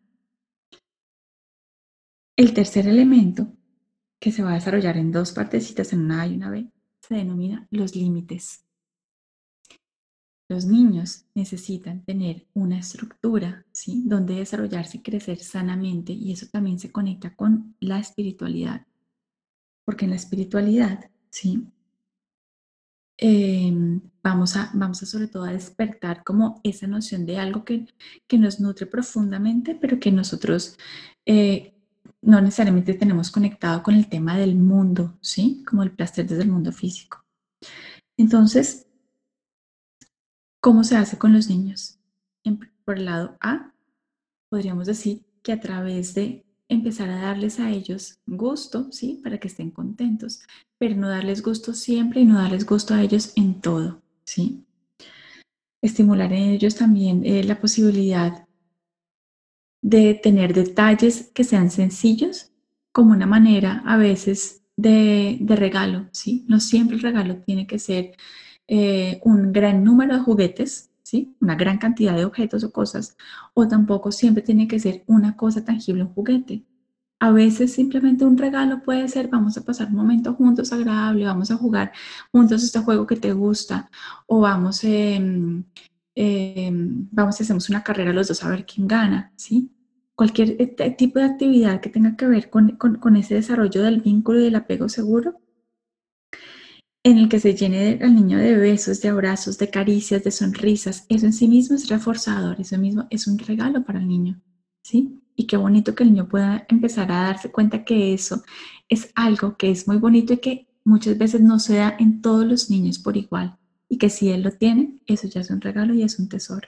El 2.38 2.54
tercer 2.54 2.88
elemento 2.88 3.48
que 4.20 4.32
se 4.32 4.44
va 4.44 4.52
a 4.52 4.56
desarrollar 4.56 4.98
en 4.98 5.12
dos 5.12 5.32
partecitas, 5.32 5.94
en 5.94 6.02
una 6.02 6.22
A 6.22 6.28
y 6.28 6.36
una 6.36 6.50
B, 6.50 6.70
se 7.00 7.16
denomina 7.16 7.68
los 7.72 7.96
límites. 7.96 8.65
Los 10.56 10.66
niños 10.66 11.26
necesitan 11.36 12.06
tener 12.06 12.48
una 12.54 12.80
estructura, 12.80 13.66
¿sí? 13.74 14.04
Donde 14.06 14.36
desarrollarse 14.36 14.98
y 14.98 15.02
crecer 15.02 15.38
sanamente 15.40 16.14
y 16.14 16.32
eso 16.32 16.48
también 16.50 16.80
se 16.80 16.92
conecta 16.92 17.36
con 17.36 17.76
la 17.82 18.00
espiritualidad. 18.00 18.88
Porque 19.84 20.06
en 20.06 20.12
la 20.12 20.16
espiritualidad, 20.16 21.12
¿sí? 21.30 21.68
Em, 23.18 24.00
vamos, 24.24 24.56
a, 24.56 24.72
vamos 24.74 25.04
a 25.04 25.06
sobre 25.06 25.28
todo 25.28 25.44
a 25.44 25.52
despertar 25.52 26.24
como 26.24 26.62
esa 26.64 26.88
noción 26.88 27.26
de 27.26 27.38
algo 27.38 27.66
que, 27.66 27.88
que 28.28 28.38
nos 28.38 28.62
nutre 28.62 28.86
profundamente, 28.86 29.76
pero 29.76 30.00
que 30.00 30.12
nosotros 30.12 30.78
eh, 31.26 31.74
no 32.22 32.40
necesariamente 32.40 32.94
tenemos 32.94 33.30
conectado 33.30 33.84
con 33.84 33.96
el 33.96 34.08
tema 34.08 34.38
del 34.38 34.56
mundo, 34.56 35.18
¿sí? 35.22 35.64
Como 35.68 35.84
el 35.84 35.92
placer 35.92 36.26
desde 36.26 36.44
el 36.44 36.50
mundo 36.50 36.72
físico. 36.72 37.26
Entonces, 38.18 38.88
¿cómo 40.66 40.84
se 40.84 40.98
hace 40.98 41.20
con 41.20 41.32
los 41.32 41.48
niños? 41.48 42.00
por 42.86 42.98
el 42.98 43.06
lado 43.06 43.38
A, 43.40 43.72
podríamos 44.50 44.88
decir 44.88 45.22
que 45.44 45.52
a 45.52 45.60
través 45.60 46.16
de 46.16 46.44
empezar 46.70 47.08
a 47.08 47.22
darles 47.22 47.60
a 47.60 47.70
ellos 47.70 48.18
gusto, 48.26 48.92
¿sí? 48.92 49.20
Para 49.24 49.40
que 49.40 49.48
estén 49.48 49.70
contentos, 49.70 50.42
pero 50.80 50.96
no 50.96 51.08
darles 51.08 51.44
gusto 51.44 51.74
siempre 51.74 52.22
y 52.22 52.26
no 52.26 52.40
darles 52.40 52.66
gusto 52.66 52.96
a 52.96 53.04
ellos 53.04 53.34
en 53.36 53.62
todo, 53.62 54.02
¿sí? 54.24 54.66
Estimular 55.84 56.34
en 56.34 56.50
ellos 56.50 56.76
también 56.76 57.24
eh, 57.26 57.44
la 57.44 57.62
posibilidad 57.62 58.48
de 59.84 60.16
tener 60.16 60.56
detalles 60.56 61.30
que 61.32 61.44
sean 61.44 61.70
sencillos 61.70 62.52
como 62.92 63.12
una 63.12 63.28
manera 63.28 63.84
a 63.86 63.98
veces 63.98 64.64
de, 64.78 65.38
regalo, 65.48 66.10
¿sí? 66.12 66.44
No 66.48 66.60
siempre 66.60 66.96
el 66.96 67.04
regalo 67.04 67.38
tiene 67.44 67.68
que 67.68 67.78
ser 67.78 68.16
eh, 68.68 69.22
un 69.24 69.52
gran 69.54 69.84
número 69.84 70.16
de 70.16 70.22
juguetes, 70.22 70.92
¿sí? 71.04 71.36
Una 71.40 71.56
gran 71.56 71.78
cantidad 71.78 72.16
de 72.16 72.26
objetos 72.26 72.64
o 72.64 72.72
cosas, 72.72 73.16
o 73.54 73.68
tampoco 73.68 74.12
siempre 74.12 74.44
tiene 74.44 74.68
que 74.68 74.80
ser 74.80 75.04
una 75.08 75.38
cosa 75.38 75.64
tangible, 75.64 76.04
un 76.04 76.14
juguete. 76.14 76.64
A 77.20 77.32
veces 77.32 77.74
simplemente 77.74 78.26
un 78.26 78.38
regalo 78.38 78.84
puede 78.84 79.08
ser, 79.08 79.30
vamos 79.30 79.58
a 79.58 79.64
pasar 79.64 79.88
un 79.88 79.96
momento 79.96 80.34
juntos 80.34 80.74
agradable, 80.74 81.26
vamos 81.26 81.52
a 81.52 81.58
jugar 81.58 81.92
juntos 82.32 82.64
este 82.64 82.80
juego 82.80 83.08
que 83.08 83.16
te 83.16 83.34
gusta, 83.34 83.90
o 84.28 84.42
vamos, 84.42 84.84
eh, 84.84 85.20
vamos 87.12 87.40
y 87.40 87.44
hacemos 87.44 87.70
una 87.70 87.84
carrera 87.84 88.14
los 88.14 88.28
dos 88.28 88.44
a 88.44 88.50
ver 88.50 88.66
quién 88.66 88.88
gana, 88.88 89.32
¿sí? 89.36 89.72
Cualquier 90.16 90.56
eh, 90.60 90.96
tipo 90.98 91.20
de 91.20 91.26
actividad 91.26 91.82
que 91.82 91.90
tenga 91.90 92.16
que 92.16 92.28
ver 92.28 92.50
con, 92.50 92.78
con 92.78 93.16
ese 93.16 93.36
desarrollo 93.36 93.84
del 93.84 94.02
vínculo 94.02 94.40
y 94.40 94.44
del 94.46 94.56
apego 94.56 94.90
seguro, 94.90 95.40
en 97.06 97.20
el 97.20 97.30
que 97.30 97.40
se 97.40 97.54
llene 97.54 98.00
al 98.02 98.16
niño 98.16 98.40
de 98.40 98.58
besos, 98.58 99.00
de 99.00 99.10
abrazos, 99.10 99.60
de 99.60 99.70
caricias, 99.70 100.24
de 100.24 100.32
sonrisas, 100.32 101.06
eso 101.08 101.28
en 101.28 101.34
sí 101.34 101.48
mismo 101.48 101.76
es 101.76 101.88
reforzador, 101.88 102.60
eso 102.60 102.80
mismo 102.80 103.06
es 103.12 103.28
un 103.28 103.38
regalo 103.38 103.86
para 103.86 104.00
el 104.00 104.08
niño, 104.08 104.42
¿sí? 104.82 105.22
Y 105.36 105.46
qué 105.46 105.56
bonito 105.56 105.94
que 105.94 106.02
el 106.02 106.14
niño 106.14 106.28
pueda 106.28 106.66
empezar 106.68 107.12
a 107.12 107.26
darse 107.26 107.52
cuenta 107.52 107.86
que 107.86 108.16
eso 108.16 108.42
es 108.90 109.12
algo 109.14 109.56
que 109.56 109.70
es 109.70 109.88
muy 109.88 109.98
bonito 109.98 110.34
y 110.34 110.38
que 110.38 110.68
muchas 110.84 111.16
veces 111.16 111.42
no 111.42 111.60
se 111.60 111.76
da 111.76 111.96
en 112.00 112.24
todos 112.24 112.44
los 112.44 112.72
niños 112.72 112.98
por 112.98 113.16
igual 113.18 113.56
y 113.88 114.00
que 114.00 114.10
si 114.10 114.30
él 114.30 114.42
lo 114.42 114.52
tiene, 114.52 115.00
eso 115.06 115.28
ya 115.28 115.42
es 115.42 115.52
un 115.52 115.62
regalo 115.62 115.94
y 115.94 116.02
es 116.02 116.18
un 116.18 116.28
tesoro. 116.28 116.68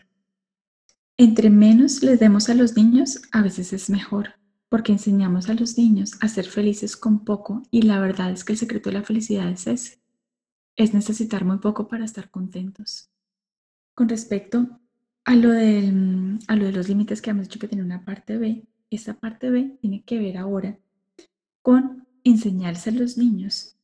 Entre 1.18 1.50
menos 1.50 2.04
les 2.04 2.20
demos 2.20 2.48
a 2.50 2.54
los 2.54 2.78
niños, 2.78 3.24
a 3.32 3.42
veces 3.42 3.74
es 3.74 3.90
mejor, 3.90 4.36
porque 4.70 4.92
enseñamos 4.92 5.50
a 5.50 5.56
los 5.56 5.80
niños 5.80 6.12
a 6.22 6.28
ser 6.28 6.46
felices 6.46 6.96
con 6.96 7.26
poco 7.26 7.64
y 7.72 7.82
la 7.82 8.00
verdad 8.00 8.30
es 8.30 8.44
que 8.44 8.54
el 8.54 8.60
secreto 8.60 8.92
de 8.92 9.00
la 9.00 9.04
felicidad 9.04 9.50
es 9.50 9.66
ese, 9.66 10.07
es 10.78 10.94
necesitar 10.94 11.44
muy 11.44 11.58
poco 11.58 11.88
para 11.88 12.06
estar 12.06 12.30
contentos. 12.30 13.10
Con 13.96 14.08
respecto 14.08 14.80
a 15.26 15.36
lo, 15.36 15.50
a 15.50 16.56
lo 16.56 16.66
de 16.66 16.72
los 16.72 16.88
límites 16.88 17.22
que 17.22 17.32
hemos 17.32 17.48
dicho 17.48 17.60
que 17.60 17.68
tiene 17.68 17.84
una 17.84 18.06
parte 18.06 18.38
B, 18.38 18.64
esa 18.90 19.16
parte 19.16 19.50
B 19.50 19.78
tiene 19.82 20.04
que 20.04 20.20
ver 20.20 20.38
ahora 20.38 20.78
con 21.62 22.08
enseñarse 22.24 22.92
a 22.92 22.94
los 22.94 23.18
niños 23.18 23.76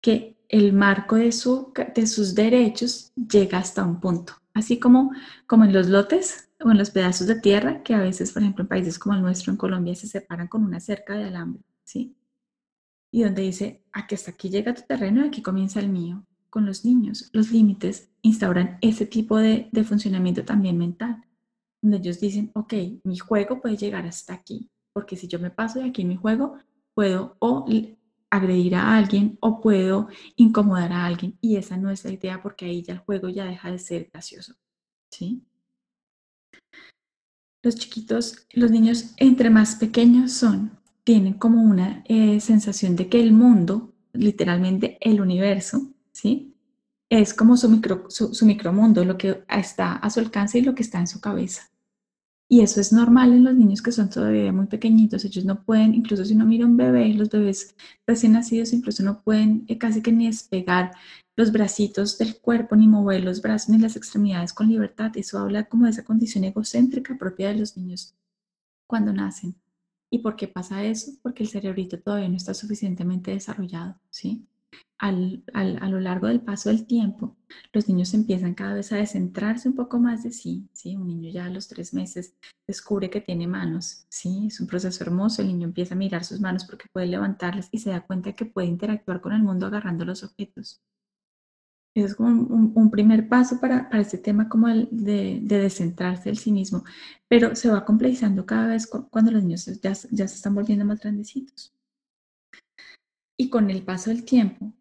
que 0.00 0.38
el 0.48 0.72
marco 0.72 1.16
de, 1.16 1.32
su, 1.32 1.72
de 1.94 2.06
sus 2.06 2.34
derechos 2.34 3.12
llega 3.14 3.58
hasta 3.58 3.84
un 3.84 4.00
punto. 4.00 4.34
Así 4.54 4.78
como, 4.78 5.12
como 5.46 5.64
en 5.64 5.72
los 5.72 5.88
lotes 5.88 6.48
o 6.60 6.70
en 6.70 6.78
los 6.78 6.90
pedazos 6.90 7.26
de 7.26 7.40
tierra, 7.40 7.82
que 7.82 7.94
a 7.94 8.00
veces, 8.00 8.32
por 8.32 8.42
ejemplo, 8.42 8.62
en 8.62 8.68
países 8.68 8.98
como 8.98 9.14
el 9.14 9.22
nuestro, 9.22 9.52
en 9.52 9.56
Colombia, 9.56 9.94
se 9.94 10.06
separan 10.06 10.48
con 10.48 10.64
una 10.64 10.80
cerca 10.80 11.14
de 11.14 11.24
alambre, 11.24 11.62
¿sí? 11.84 12.16
Y 13.10 13.22
donde 13.22 13.42
dice, 13.42 13.82
aquí 13.92 14.14
hasta 14.14 14.32
aquí 14.32 14.50
llega 14.50 14.74
tu 14.74 14.82
terreno 14.82 15.24
y 15.24 15.28
aquí 15.28 15.42
comienza 15.42 15.80
el 15.80 15.88
mío. 15.88 16.24
Con 16.50 16.64
los 16.64 16.84
niños, 16.84 17.28
los 17.32 17.50
límites 17.50 18.10
instauran 18.22 18.78
ese 18.80 19.06
tipo 19.06 19.36
de, 19.36 19.68
de 19.70 19.84
funcionamiento 19.84 20.44
también 20.44 20.78
mental, 20.78 21.22
donde 21.82 21.98
ellos 21.98 22.20
dicen, 22.20 22.50
ok, 22.54 22.74
mi 23.04 23.18
juego 23.18 23.60
puede 23.60 23.76
llegar 23.76 24.06
hasta 24.06 24.34
aquí, 24.34 24.70
porque 24.92 25.16
si 25.16 25.28
yo 25.28 25.38
me 25.38 25.50
paso 25.50 25.78
de 25.78 25.86
aquí 25.86 26.02
en 26.02 26.08
mi 26.08 26.16
juego, 26.16 26.58
puedo 26.94 27.36
o 27.38 27.66
agredir 28.30 28.74
a 28.74 28.96
alguien 28.96 29.38
o 29.40 29.60
puedo 29.60 30.08
incomodar 30.36 30.92
a 30.92 31.06
alguien. 31.06 31.38
Y 31.40 31.56
esa 31.56 31.76
no 31.76 31.90
es 31.90 32.04
la 32.04 32.12
idea 32.12 32.42
porque 32.42 32.66
ahí 32.66 32.82
ya 32.82 32.94
el 32.94 32.98
juego 33.00 33.28
ya 33.28 33.44
deja 33.44 33.70
de 33.70 33.78
ser 33.78 34.08
gracioso. 34.12 34.54
¿sí? 35.10 35.44
Los 37.62 37.76
chiquitos, 37.76 38.46
los 38.52 38.70
niños 38.70 39.14
entre 39.16 39.50
más 39.50 39.76
pequeños 39.76 40.32
son, 40.32 40.77
tienen 41.08 41.32
como 41.32 41.62
una 41.62 42.04
eh, 42.04 42.38
sensación 42.38 42.94
de 42.94 43.08
que 43.08 43.18
el 43.18 43.32
mundo, 43.32 43.94
literalmente 44.12 44.98
el 45.00 45.22
universo, 45.22 45.90
¿sí? 46.12 46.54
Es 47.08 47.32
como 47.32 47.56
su, 47.56 47.70
micro, 47.70 48.10
su 48.10 48.44
micromundo, 48.44 49.02
lo 49.06 49.16
que 49.16 49.42
está 49.48 49.94
a 49.94 50.10
su 50.10 50.20
alcance 50.20 50.58
y 50.58 50.60
lo 50.60 50.74
que 50.74 50.82
está 50.82 50.98
en 51.00 51.06
su 51.06 51.18
cabeza. 51.18 51.70
Y 52.46 52.60
eso 52.60 52.78
es 52.82 52.92
normal 52.92 53.32
en 53.32 53.44
los 53.44 53.54
niños 53.54 53.80
que 53.80 53.90
son 53.90 54.10
todavía 54.10 54.52
muy 54.52 54.66
pequeñitos. 54.66 55.24
Ellos 55.24 55.46
no 55.46 55.64
pueden, 55.64 55.94
incluso 55.94 56.26
si 56.26 56.34
uno 56.34 56.44
mira 56.44 56.66
un 56.66 56.76
bebé, 56.76 57.08
los 57.14 57.30
bebés 57.30 57.74
recién 58.06 58.32
nacidos 58.32 58.74
incluso 58.74 59.02
no 59.02 59.22
pueden 59.22 59.64
eh, 59.66 59.78
casi 59.78 60.02
que 60.02 60.12
ni 60.12 60.26
despegar 60.26 60.90
los 61.36 61.52
bracitos 61.52 62.18
del 62.18 62.36
cuerpo, 62.38 62.76
ni 62.76 62.86
mover 62.86 63.24
los 63.24 63.40
brazos 63.40 63.70
ni 63.70 63.78
las 63.78 63.96
extremidades 63.96 64.52
con 64.52 64.68
libertad. 64.68 65.10
Eso 65.14 65.38
habla 65.38 65.64
como 65.70 65.86
de 65.86 65.92
esa 65.92 66.04
condición 66.04 66.44
egocéntrica 66.44 67.16
propia 67.16 67.48
de 67.48 67.54
los 67.54 67.78
niños 67.78 68.14
cuando 68.86 69.14
nacen. 69.14 69.54
¿Y 70.10 70.20
por 70.20 70.36
qué 70.36 70.48
pasa 70.48 70.84
eso? 70.84 71.12
Porque 71.22 71.42
el 71.42 71.48
cerebrito 71.48 72.00
todavía 72.00 72.28
no 72.28 72.36
está 72.36 72.54
suficientemente 72.54 73.30
desarrollado, 73.30 74.00
¿sí? 74.10 74.46
al, 74.98 75.44
a 75.54 75.88
lo 75.88 76.00
largo 76.00 76.26
del 76.26 76.40
paso 76.40 76.70
del 76.70 76.86
tiempo, 76.86 77.36
los 77.72 77.88
niños 77.88 78.14
empiezan 78.14 78.54
cada 78.54 78.74
vez 78.74 78.92
a 78.92 78.96
descentrarse 78.96 79.68
un 79.68 79.76
poco 79.76 79.98
más 79.98 80.24
de 80.24 80.32
sí, 80.32 80.68
¿sí? 80.72 80.96
Un 80.96 81.06
niño 81.06 81.30
ya 81.30 81.46
a 81.46 81.50
los 81.50 81.68
tres 81.68 81.94
meses 81.94 82.34
descubre 82.66 83.08
que 83.08 83.20
tiene 83.20 83.46
manos, 83.46 84.06
¿sí? 84.08 84.46
Es 84.48 84.60
un 84.60 84.66
proceso 84.66 85.04
hermoso, 85.04 85.42
el 85.42 85.48
niño 85.48 85.68
empieza 85.68 85.94
a 85.94 85.98
mirar 85.98 86.24
sus 86.24 86.40
manos 86.40 86.64
porque 86.64 86.88
puede 86.92 87.06
levantarlas 87.06 87.68
y 87.70 87.78
se 87.78 87.90
da 87.90 88.06
cuenta 88.06 88.34
que 88.34 88.46
puede 88.46 88.66
interactuar 88.66 89.20
con 89.20 89.32
el 89.32 89.42
mundo 89.42 89.66
agarrando 89.66 90.04
los 90.04 90.24
objetos. 90.24 90.82
Es 91.94 92.14
como 92.14 92.28
un, 92.28 92.90
primer 92.90 93.28
paso 93.28 93.60
para, 93.60 93.88
para, 93.88 94.02
este 94.02 94.18
tema 94.18 94.48
como 94.48 94.68
el 94.68 94.88
de, 94.92 95.40
de, 95.42 95.58
descentrarse 95.58 96.28
del 96.28 96.38
sí 96.38 96.52
mismo, 96.52 96.84
pero 97.26 97.56
se 97.56 97.70
va 97.70 97.84
complejizando 97.84 98.46
cada 98.46 98.68
vez 98.68 98.86
cuando 98.86 99.32
los 99.32 99.42
niños 99.42 99.66
ya, 99.80 99.92
ya 99.92 100.28
se 100.28 100.36
están 100.36 100.54
volviendo 100.54 100.84
más 100.84 101.00
grandecitos. 101.00 101.74
Y 103.36 103.50
con 103.50 103.70
el 103.70 103.82
paso 103.82 104.10
del 104.10 104.24
tiempo, 104.24 104.72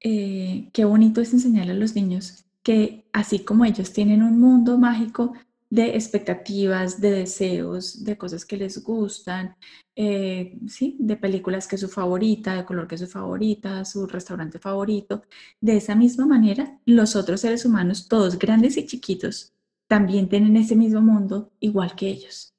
eh, 0.00 0.70
qué 0.72 0.84
bonito 0.84 1.20
es 1.20 1.32
enseñarle 1.32 1.72
a 1.72 1.76
los 1.76 1.94
niños 1.94 2.44
que 2.62 3.08
así 3.12 3.40
como 3.44 3.64
ellos 3.64 3.92
tienen 3.92 4.22
un 4.22 4.40
mundo 4.40 4.78
mágico 4.78 5.34
de 5.70 5.96
expectativas, 5.96 7.00
de 7.00 7.12
deseos, 7.12 8.04
de 8.04 8.18
cosas 8.18 8.44
que 8.44 8.56
les 8.56 8.82
gustan, 8.82 9.56
eh, 9.96 10.58
¿sí? 10.66 10.96
de 11.00 11.16
películas 11.16 11.66
que 11.68 11.76
es 11.76 11.80
su 11.80 11.88
favorita, 11.88 12.54
de 12.56 12.64
color 12.64 12.88
que 12.88 12.96
es 12.96 13.00
su 13.00 13.06
favorita, 13.06 13.84
su 13.84 14.06
restaurante 14.06 14.58
favorito. 14.58 15.22
De 15.60 15.76
esa 15.76 15.94
misma 15.94 16.26
manera, 16.26 16.78
los 16.84 17.16
otros 17.16 17.40
seres 17.40 17.64
humanos, 17.64 18.08
todos 18.08 18.38
grandes 18.38 18.76
y 18.76 18.86
chiquitos, 18.86 19.52
también 19.88 20.28
tienen 20.28 20.56
ese 20.56 20.76
mismo 20.76 21.00
mundo 21.00 21.52
igual 21.60 21.94
que 21.94 22.08
ellos. 22.08 22.54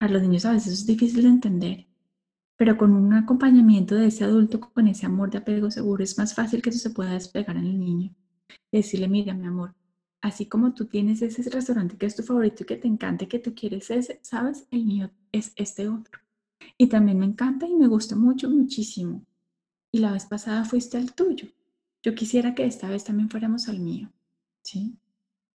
A 0.00 0.08
los 0.08 0.22
niños 0.22 0.44
a 0.44 0.52
veces 0.52 0.72
es 0.72 0.86
difícil 0.86 1.22
de 1.22 1.28
entender 1.28 1.86
pero 2.62 2.76
con 2.76 2.92
un 2.92 3.12
acompañamiento 3.12 3.96
de 3.96 4.06
ese 4.06 4.22
adulto 4.22 4.60
con 4.60 4.86
ese 4.86 5.04
amor 5.04 5.30
de 5.32 5.38
apego 5.38 5.68
seguro 5.68 6.04
es 6.04 6.16
más 6.16 6.32
fácil 6.32 6.62
que 6.62 6.70
eso 6.70 6.78
se 6.78 6.90
pueda 6.90 7.12
despegar 7.14 7.56
en 7.56 7.66
el 7.66 7.80
niño. 7.80 8.14
Decirle, 8.70 9.08
mira, 9.08 9.34
mi 9.34 9.48
amor, 9.48 9.74
así 10.22 10.46
como 10.46 10.72
tú 10.72 10.86
tienes 10.86 11.20
ese 11.20 11.48
restaurante 11.50 11.96
que 11.98 12.06
es 12.06 12.16
tu 12.16 12.22
favorito 12.22 12.62
y 12.62 12.66
que 12.66 12.76
te 12.76 12.88
encanta 12.88 13.24
y 13.24 13.26
que 13.28 13.38
tú 13.38 13.54
quieres 13.54 13.90
ese, 13.90 14.20
sabes, 14.22 14.66
el 14.70 14.84
mío 14.84 15.10
es 15.32 15.52
este 15.56 15.88
otro. 15.88 16.20
Y 16.78 16.86
también 16.86 17.18
me 17.18 17.26
encanta 17.26 17.66
y 17.66 17.74
me 17.74 17.88
gusta 17.88 18.16
mucho, 18.16 18.48
muchísimo. 18.48 19.24
Y 19.90 19.98
la 19.98 20.12
vez 20.12 20.24
pasada 20.24 20.64
fuiste 20.64 20.96
al 20.96 21.12
tuyo. 21.12 21.48
Yo 22.02 22.14
quisiera 22.14 22.54
que 22.54 22.64
esta 22.64 22.88
vez 22.88 23.04
también 23.04 23.28
fuéramos 23.28 23.68
al 23.68 23.80
mío. 23.80 24.10
¿Sí? 24.62 24.96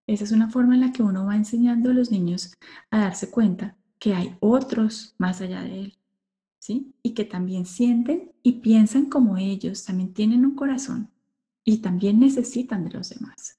Esa 0.08 0.24
es 0.24 0.32
una 0.32 0.50
forma 0.50 0.76
en 0.76 0.82
la 0.82 0.92
que 0.92 1.04
uno 1.04 1.26
va 1.26 1.36
enseñando 1.36 1.92
a 1.92 1.94
los 1.94 2.12
niños 2.12 2.54
a 2.92 3.00
darse 3.00 3.32
cuenta 3.32 3.78
que 4.00 4.14
hay 4.14 4.36
otros 4.42 5.16
más 5.18 5.42
allá 5.42 5.62
de 5.62 5.80
él 5.82 5.98
y 7.04 7.14
que 7.14 7.26
también 7.26 7.66
sienten 7.66 8.32
y 8.42 8.54
piensan 8.54 9.06
como 9.06 9.38
ellos, 9.38 9.86
también 9.86 10.14
tienen 10.14 10.46
un 10.46 10.56
corazón 10.56 11.12
y 11.64 11.78
también 11.78 12.20
necesitan 12.20 12.86
de 12.86 12.92
los 12.92 13.10
demás. 13.10 13.55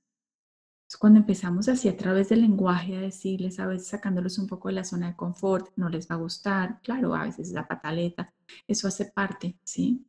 Cuando 0.95 1.19
empezamos 1.19 1.69
así 1.69 1.88
a 1.88 1.97
través 1.97 2.28
del 2.28 2.43
lenguaje 2.43 2.97
a 2.97 3.00
decirles, 3.00 3.59
a 3.59 3.66
veces 3.66 3.88
sacándolos 3.88 4.38
un 4.38 4.47
poco 4.47 4.69
de 4.69 4.75
la 4.75 4.85
zona 4.85 5.09
de 5.09 5.16
confort, 5.16 5.73
no 5.75 5.88
les 5.88 6.09
va 6.09 6.14
a 6.14 6.19
gustar, 6.19 6.81
claro, 6.83 7.14
a 7.14 7.25
veces 7.25 7.50
la 7.50 7.66
pataleta, 7.66 8.33
eso 8.69 8.87
hace 8.87 9.07
parte, 9.07 9.59
¿sí? 9.64 10.07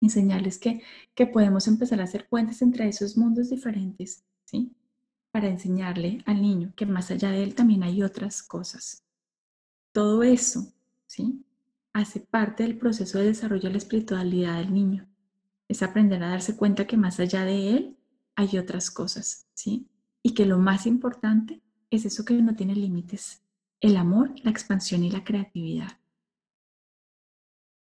Enseñarles 0.00 0.58
que, 0.58 0.82
que 1.14 1.26
podemos 1.26 1.68
empezar 1.68 2.00
a 2.00 2.04
hacer 2.04 2.28
puentes 2.28 2.62
entre 2.62 2.88
esos 2.88 3.16
mundos 3.16 3.50
diferentes, 3.50 4.24
¿sí? 4.44 4.74
Para 5.30 5.48
enseñarle 5.48 6.22
al 6.26 6.42
niño 6.42 6.72
que 6.74 6.84
más 6.84 7.12
allá 7.12 7.30
de 7.30 7.44
él 7.44 7.54
también 7.54 7.84
hay 7.84 8.02
otras 8.02 8.42
cosas. 8.42 9.04
Todo 9.92 10.24
eso, 10.24 10.72
¿sí? 11.06 11.44
Hace 11.92 12.18
parte 12.18 12.64
del 12.64 12.76
proceso 12.76 13.18
de 13.18 13.26
desarrollo 13.26 13.64
de 13.64 13.70
la 13.70 13.78
espiritualidad 13.78 14.58
del 14.58 14.74
niño. 14.74 15.06
Es 15.68 15.82
aprender 15.82 16.22
a 16.24 16.30
darse 16.30 16.56
cuenta 16.56 16.88
que 16.88 16.96
más 16.96 17.20
allá 17.20 17.44
de 17.44 17.70
él 17.70 17.96
hay 18.34 18.58
otras 18.58 18.90
cosas, 18.90 19.46
¿sí? 19.54 19.88
Y 20.22 20.34
que 20.34 20.46
lo 20.46 20.58
más 20.58 20.86
importante 20.86 21.60
es 21.90 22.04
eso 22.04 22.24
que 22.24 22.34
no 22.34 22.54
tiene 22.54 22.74
límites, 22.74 23.42
el 23.80 23.96
amor, 23.96 24.32
la 24.42 24.50
expansión 24.50 25.04
y 25.04 25.10
la 25.10 25.24
creatividad. 25.24 25.98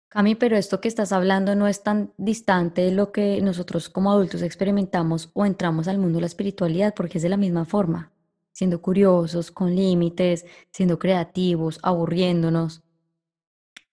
Cami, 0.08 0.34
pero 0.34 0.56
esto 0.56 0.80
que 0.80 0.88
estás 0.88 1.12
hablando 1.12 1.54
no 1.56 1.66
es 1.66 1.82
tan 1.82 2.12
distante 2.16 2.82
de 2.82 2.92
lo 2.92 3.10
que 3.10 3.40
nosotros 3.42 3.88
como 3.88 4.12
adultos 4.12 4.42
experimentamos 4.42 5.30
o 5.34 5.44
entramos 5.44 5.88
al 5.88 5.98
mundo 5.98 6.16
de 6.16 6.20
la 6.20 6.28
espiritualidad, 6.28 6.94
porque 6.94 7.18
es 7.18 7.22
de 7.22 7.28
la 7.28 7.36
misma 7.36 7.64
forma, 7.64 8.12
siendo 8.52 8.80
curiosos, 8.80 9.50
con 9.50 9.74
límites, 9.74 10.46
siendo 10.70 10.98
creativos, 10.98 11.80
aburriéndonos. 11.82 12.82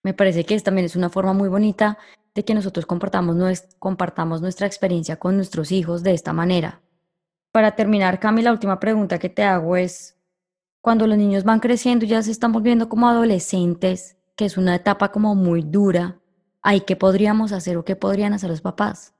Me 0.04 0.14
parece 0.14 0.46
que 0.46 0.60
también 0.60 0.86
es 0.86 0.96
una 0.96 1.10
forma 1.10 1.34
muy 1.34 1.50
bonita 1.50 1.98
de 2.36 2.46
que 2.46 2.54
nosotros 2.54 2.86
compartamos, 2.86 3.64
compartamos 3.80 4.42
nuestra 4.42 4.68
experiencia 4.68 5.18
con 5.18 5.36
nuestros 5.36 5.72
hijos 5.72 6.04
de 6.04 6.14
esta 6.14 6.32
manera. 6.32 6.83
Para 7.54 7.76
terminar, 7.76 8.20
Cami, 8.20 8.42
la 8.42 8.52
última 8.52 8.80
pregunta 8.80 9.20
que 9.20 9.30
te 9.30 9.44
hago 9.44 9.78
es, 9.78 10.18
cuando 10.82 11.06
los 11.06 11.20
niños 11.20 11.44
van 11.44 11.60
creciendo 11.60 12.04
y 12.04 12.08
ya 12.08 12.24
se 12.24 12.32
están 12.32 12.52
volviendo 12.52 12.90
como 12.90 13.08
adolescentes, 13.08 14.18
que 14.36 14.46
es 14.46 14.58
una 14.58 14.74
etapa 14.74 15.12
como 15.12 15.36
muy 15.36 15.62
dura, 15.62 16.20
¿ahí 16.64 16.82
qué 16.82 16.96
podríamos 16.96 17.52
hacer 17.52 17.78
o 17.78 17.86
qué 17.86 17.96
podrían 17.96 18.34
hacer 18.34 18.50
los 18.50 18.62
papás? 18.62 19.14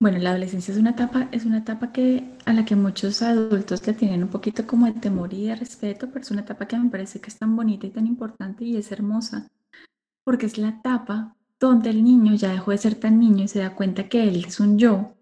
Bueno, 0.00 0.18
la 0.18 0.30
adolescencia 0.30 0.74
es 0.74 0.80
una 0.80 0.90
etapa, 0.90 1.28
es 1.30 1.44
una 1.44 1.58
etapa 1.58 1.92
que, 1.92 2.36
a 2.44 2.52
la 2.52 2.64
que 2.64 2.74
muchos 2.74 3.22
adultos 3.22 3.86
le 3.86 3.92
tienen 3.92 4.24
un 4.24 4.30
poquito 4.30 4.66
como 4.66 4.86
de 4.86 4.94
temor 4.94 5.32
y 5.32 5.46
de 5.46 5.54
respeto, 5.54 6.08
pero 6.08 6.22
es 6.22 6.30
una 6.32 6.40
etapa 6.40 6.66
que 6.66 6.76
me 6.76 6.90
parece 6.90 7.20
que 7.20 7.30
es 7.30 7.38
tan 7.38 7.54
bonita 7.54 7.86
y 7.86 7.90
tan 7.90 8.08
importante 8.08 8.64
y 8.64 8.76
es 8.76 8.90
hermosa, 8.90 9.46
porque 10.24 10.46
es 10.46 10.58
la 10.58 10.70
etapa 10.70 11.36
donde 11.60 11.90
el 11.90 12.02
niño 12.02 12.34
ya 12.34 12.50
dejó 12.50 12.72
de 12.72 12.78
ser 12.78 12.96
tan 12.96 13.20
niño 13.20 13.44
y 13.44 13.48
se 13.48 13.60
da 13.60 13.76
cuenta 13.76 14.08
que 14.08 14.24
él 14.24 14.44
es 14.44 14.58
un 14.58 14.76
yo 14.76 15.15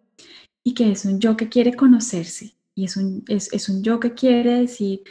y 0.64 0.74
que 0.74 0.90
es 0.90 1.04
un 1.04 1.20
yo 1.20 1.36
que 1.36 1.48
quiere 1.48 1.74
conocerse 1.74 2.56
y 2.74 2.84
es 2.86 2.96
un, 2.96 3.24
es, 3.28 3.68
un 3.68 3.82
yo 3.82 4.00
que 4.00 4.14
quiere 4.14 4.60
decir, 4.60 5.02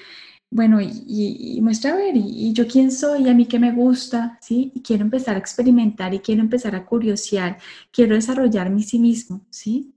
bueno, 0.52 0.80
y, 0.82 1.60
muestra 1.62 1.94
a 1.94 1.96
ver, 1.96 2.16
y, 2.16 2.52
yo 2.54 2.68
quién 2.68 2.92
soy, 2.92 3.24
y 3.24 3.30
a 3.30 3.34
mí 3.34 3.46
qué 3.46 3.58
me 3.60 3.72
gusta, 3.72 4.38
¿sí? 4.42 4.72
Y 4.76 4.82
quiero 4.82 5.04
empezar 5.04 5.36
a 5.36 5.40
experimentar 5.40 6.14
y 6.14 6.20
quiero 6.20 6.42
empezar 6.42 6.76
a 6.76 6.86
curiosear, 6.86 7.58
quiero 7.92 8.16
desarrollarme 8.16 8.84
sí 8.84 9.00
mismo, 9.00 9.46
¿sí? 9.50 9.96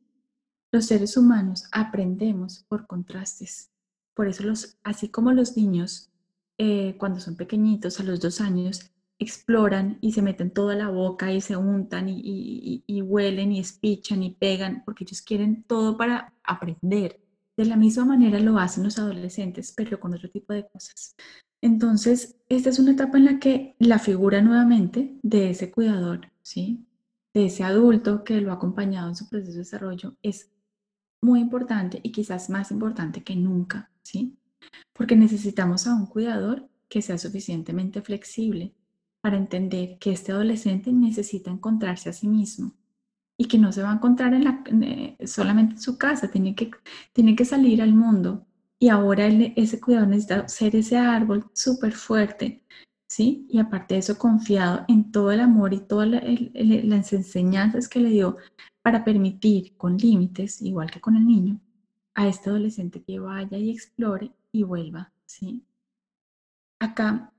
Los 0.72 0.86
seres 0.86 1.16
humanos 1.16 1.64
aprendemos 1.72 2.64
por 2.68 2.86
contrastes. 2.86 3.70
Por 4.14 4.28
eso, 4.28 4.44
los, 4.44 4.78
así 4.82 5.08
como 5.08 5.32
los 5.32 5.56
niños, 5.56 6.10
eh, 6.58 6.96
cuando 6.98 7.20
son 7.20 7.36
pequeñitos, 7.36 8.00
a 8.00 8.04
los 8.04 8.20
dos 8.20 8.40
años, 8.40 8.90
exploran 9.18 9.98
y 10.00 10.12
se 10.12 10.22
meten 10.22 10.50
toda 10.50 10.74
la 10.74 10.88
boca 10.88 11.32
y 11.32 11.40
se 11.40 11.56
untan 11.56 12.06
y, 12.08 13.02
huelen 13.02 13.52
y 13.52 13.60
espichan 13.60 14.22
y 14.22 14.34
pegan, 14.34 14.82
porque 14.84 15.04
ellos 15.04 15.22
quieren 15.22 15.64
todo 15.64 15.96
para 15.96 16.34
aprender. 16.44 17.20
De 17.56 17.64
la 17.64 17.76
misma 17.76 18.04
manera 18.04 18.38
lo 18.38 18.58
hacen 18.58 18.84
los 18.84 18.98
adolescentes, 18.98 19.72
pero 19.74 19.98
con 19.98 20.14
otro 20.14 20.30
tipo 20.30 20.52
de 20.52 20.66
cosas. 20.68 21.16
Entonces, 21.62 22.36
esta 22.48 22.68
es 22.68 22.78
una 22.78 22.92
etapa 22.92 23.16
en 23.16 23.24
la 23.24 23.38
que 23.38 23.74
la 23.78 23.98
figura 23.98 24.42
nuevamente 24.42 25.18
de 25.22 25.50
ese 25.50 25.70
cuidador, 25.70 26.30
¿sí? 26.42 26.86
de 27.36 27.44
ese 27.44 27.64
adulto 27.64 28.24
que 28.24 28.40
lo 28.40 28.50
ha 28.50 28.54
acompañado 28.54 29.08
en 29.08 29.14
su 29.14 29.28
proceso 29.28 29.52
de 29.52 29.58
desarrollo, 29.58 30.16
es 30.22 30.50
muy 31.20 31.40
importante 31.40 32.00
y 32.02 32.10
quizás 32.10 32.48
más 32.48 32.70
importante 32.70 33.22
que 33.22 33.36
nunca, 33.36 33.90
¿sí? 34.02 34.38
Porque 34.94 35.16
necesitamos 35.16 35.86
a 35.86 35.94
un 35.94 36.06
cuidador 36.06 36.66
que 36.88 37.02
sea 37.02 37.18
suficientemente 37.18 38.00
flexible, 38.00 38.74
para 39.26 39.38
entender 39.38 39.98
que 39.98 40.12
este 40.12 40.30
adolescente 40.30 40.92
necesita 40.92 41.50
encontrarse 41.50 42.08
a 42.08 42.12
sí 42.12 42.28
mismo 42.28 42.72
y 43.36 43.48
que 43.48 43.58
no 43.58 43.72
se 43.72 43.82
va 43.82 43.90
a 43.90 43.94
encontrar 43.94 44.32
en 44.34 44.44
la, 44.44 44.62
eh, 44.82 45.16
solamente 45.26 45.74
en 45.74 45.80
su 45.80 45.98
casa, 45.98 46.30
tiene 46.30 46.54
que, 46.54 46.70
tiene 47.12 47.34
que 47.34 47.44
salir 47.44 47.82
al 47.82 47.92
mundo. 47.92 48.46
Y 48.78 48.88
ahora 48.88 49.26
ese 49.26 49.80
cuidado 49.80 50.06
necesita 50.06 50.46
ser 50.46 50.76
ese 50.76 50.96
árbol 50.96 51.50
súper 51.54 51.90
fuerte, 51.94 52.62
¿sí? 53.08 53.48
Y 53.50 53.58
aparte 53.58 53.94
de 53.94 53.98
eso, 53.98 54.16
confiado 54.16 54.84
en 54.86 55.10
todo 55.10 55.32
el 55.32 55.40
amor 55.40 55.74
y 55.74 55.80
todas 55.80 56.08
las 56.08 57.12
enseñanzas 57.12 57.88
que 57.88 57.98
le 57.98 58.10
dio 58.10 58.36
para 58.80 59.02
permitir 59.02 59.76
con 59.76 59.96
límites, 59.96 60.62
igual 60.62 60.88
que 60.88 61.00
con 61.00 61.16
el 61.16 61.26
niño, 61.26 61.58
a 62.14 62.28
este 62.28 62.48
adolescente 62.50 63.02
que 63.02 63.18
vaya 63.18 63.58
y 63.58 63.70
explore 63.70 64.30
y 64.52 64.62
vuelva, 64.62 65.12
¿sí? 65.24 65.64
Acá 66.78 67.32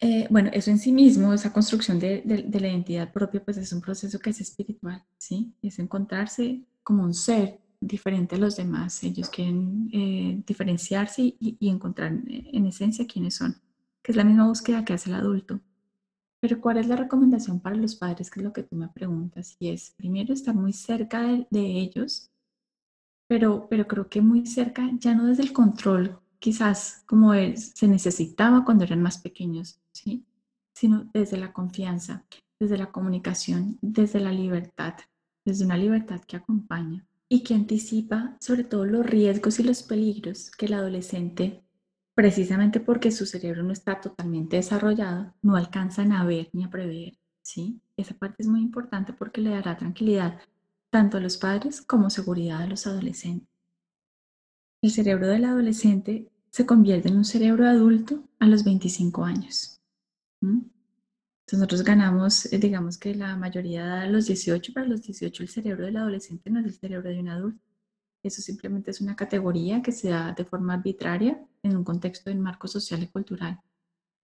eh, 0.00 0.26
bueno, 0.30 0.50
eso 0.52 0.70
en 0.70 0.78
sí 0.78 0.92
mismo, 0.92 1.32
esa 1.32 1.52
construcción 1.52 1.98
de, 1.98 2.22
la 2.24 2.68
identidad 2.68 3.12
propia, 3.12 3.44
pues 3.44 3.56
es 3.56 3.72
un 3.72 3.80
proceso 3.80 4.18
que 4.18 4.30
es 4.30 4.40
espiritual, 4.40 5.04
¿sí? 5.18 5.54
Es 5.62 5.78
encontrarse 5.78 6.62
como 6.82 7.04
un 7.04 7.14
ser 7.14 7.60
diferente 7.80 8.36
a 8.36 8.38
los 8.38 8.56
demás. 8.56 9.02
Ellos 9.04 9.28
quieren 9.28 9.88
eh, 9.92 10.42
diferenciarse 10.46 11.36
y, 11.38 11.56
encontrar 11.68 12.12
en 12.26 12.66
esencia 12.66 13.06
quiénes 13.06 13.36
son, 13.36 13.56
que 14.02 14.12
es 14.12 14.16
la 14.16 14.24
misma 14.24 14.46
búsqueda 14.46 14.84
que 14.84 14.94
hace 14.94 15.10
el 15.10 15.16
adulto. 15.16 15.60
Pero 16.40 16.60
¿cuál 16.60 16.78
es 16.78 16.86
la 16.86 16.96
recomendación 16.96 17.60
para 17.60 17.76
los 17.76 17.96
padres? 17.96 18.30
Que 18.30 18.40
es 18.40 18.44
lo 18.44 18.52
que 18.52 18.62
tú 18.62 18.76
me 18.76 18.88
preguntas. 18.88 19.56
Y 19.58 19.70
es, 19.70 19.92
primero, 19.96 20.32
estar 20.32 20.54
muy 20.54 20.72
cerca 20.72 21.22
de, 21.22 21.46
de 21.50 21.80
ellos, 21.80 22.30
pero, 23.28 23.68
pero 23.68 23.86
creo 23.86 24.08
que 24.08 24.22
muy 24.22 24.46
cerca, 24.46 24.88
ya 24.98 25.14
no 25.14 25.26
desde 25.26 25.42
el 25.42 25.52
control 25.52 26.20
quizás 26.38 27.02
como 27.06 27.32
se 27.32 27.88
necesitaba 27.88 28.64
cuando 28.64 28.84
eran 28.84 29.02
más 29.02 29.18
pequeños, 29.18 29.80
¿sí? 29.92 30.24
sino 30.74 31.10
desde 31.12 31.36
la 31.36 31.52
confianza, 31.52 32.24
desde 32.60 32.78
la 32.78 32.92
comunicación, 32.92 33.78
desde 33.82 34.20
la 34.20 34.32
libertad, 34.32 34.94
desde 35.44 35.64
una 35.64 35.76
libertad 35.76 36.20
que 36.22 36.36
acompaña 36.36 37.04
y 37.28 37.42
que 37.42 37.54
anticipa 37.54 38.36
sobre 38.40 38.64
todo 38.64 38.84
los 38.84 39.04
riesgos 39.04 39.58
y 39.58 39.64
los 39.64 39.82
peligros 39.82 40.50
que 40.50 40.66
el 40.66 40.74
adolescente, 40.74 41.64
precisamente 42.14 42.80
porque 42.80 43.10
su 43.10 43.26
cerebro 43.26 43.62
no 43.62 43.72
está 43.72 44.00
totalmente 44.00 44.56
desarrollado, 44.56 45.34
no 45.42 45.56
alcanzan 45.56 46.12
a 46.12 46.24
ver 46.24 46.48
ni 46.52 46.64
a 46.64 46.70
prever. 46.70 47.18
¿sí? 47.42 47.80
Esa 47.96 48.14
parte 48.14 48.36
es 48.38 48.46
muy 48.46 48.60
importante 48.60 49.12
porque 49.12 49.40
le 49.40 49.50
dará 49.50 49.76
tranquilidad 49.76 50.40
tanto 50.90 51.16
a 51.16 51.20
los 51.20 51.36
padres 51.36 51.82
como 51.82 52.08
seguridad 52.08 52.62
a 52.62 52.66
los 52.66 52.86
adolescentes 52.86 53.57
el 54.80 54.90
cerebro 54.90 55.26
del 55.26 55.44
adolescente 55.44 56.30
se 56.50 56.66
convierte 56.66 57.08
en 57.08 57.16
un 57.16 57.24
cerebro 57.24 57.66
adulto 57.66 58.22
a 58.38 58.46
los 58.46 58.64
25 58.64 59.24
años. 59.24 59.80
Entonces 60.40 60.72
nosotros 61.52 61.82
ganamos, 61.82 62.52
eh, 62.52 62.58
digamos 62.58 62.98
que 62.98 63.14
la 63.14 63.36
mayoría 63.36 64.02
a 64.02 64.06
los 64.06 64.26
18, 64.26 64.72
para 64.72 64.86
los 64.86 65.02
18 65.02 65.42
el 65.42 65.48
cerebro 65.48 65.86
del 65.86 65.96
adolescente 65.96 66.50
no 66.50 66.60
es 66.60 66.66
el 66.66 66.74
cerebro 66.74 67.08
de 67.08 67.18
un 67.18 67.28
adulto. 67.28 67.64
Eso 68.22 68.42
simplemente 68.42 68.90
es 68.90 69.00
una 69.00 69.16
categoría 69.16 69.82
que 69.82 69.92
se 69.92 70.10
da 70.10 70.32
de 70.32 70.44
forma 70.44 70.74
arbitraria 70.74 71.44
en 71.62 71.76
un 71.76 71.84
contexto 71.84 72.30
del 72.30 72.38
marco 72.38 72.68
social 72.68 73.02
y 73.02 73.08
cultural. 73.08 73.60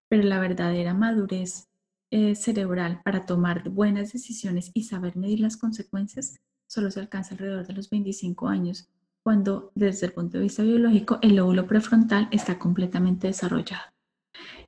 Pero 0.08 0.22
la 0.22 0.40
verdadera 0.40 0.94
madurez 0.94 1.68
eh, 2.10 2.34
cerebral 2.34 3.00
para 3.04 3.26
tomar 3.26 3.68
buenas 3.70 4.12
decisiones 4.12 4.70
y 4.74 4.84
saber 4.84 5.16
medir 5.16 5.40
las 5.40 5.56
consecuencias 5.56 6.38
solo 6.66 6.90
se 6.90 7.00
alcanza 7.00 7.34
alrededor 7.34 7.66
de 7.66 7.72
los 7.72 7.90
25 7.90 8.48
años 8.48 8.88
cuando 9.24 9.72
desde 9.74 10.06
el 10.06 10.12
punto 10.12 10.36
de 10.36 10.44
vista 10.44 10.62
biológico 10.62 11.18
el 11.22 11.36
lóbulo 11.36 11.66
prefrontal 11.66 12.28
está 12.30 12.58
completamente 12.58 13.26
desarrollado. 13.26 13.82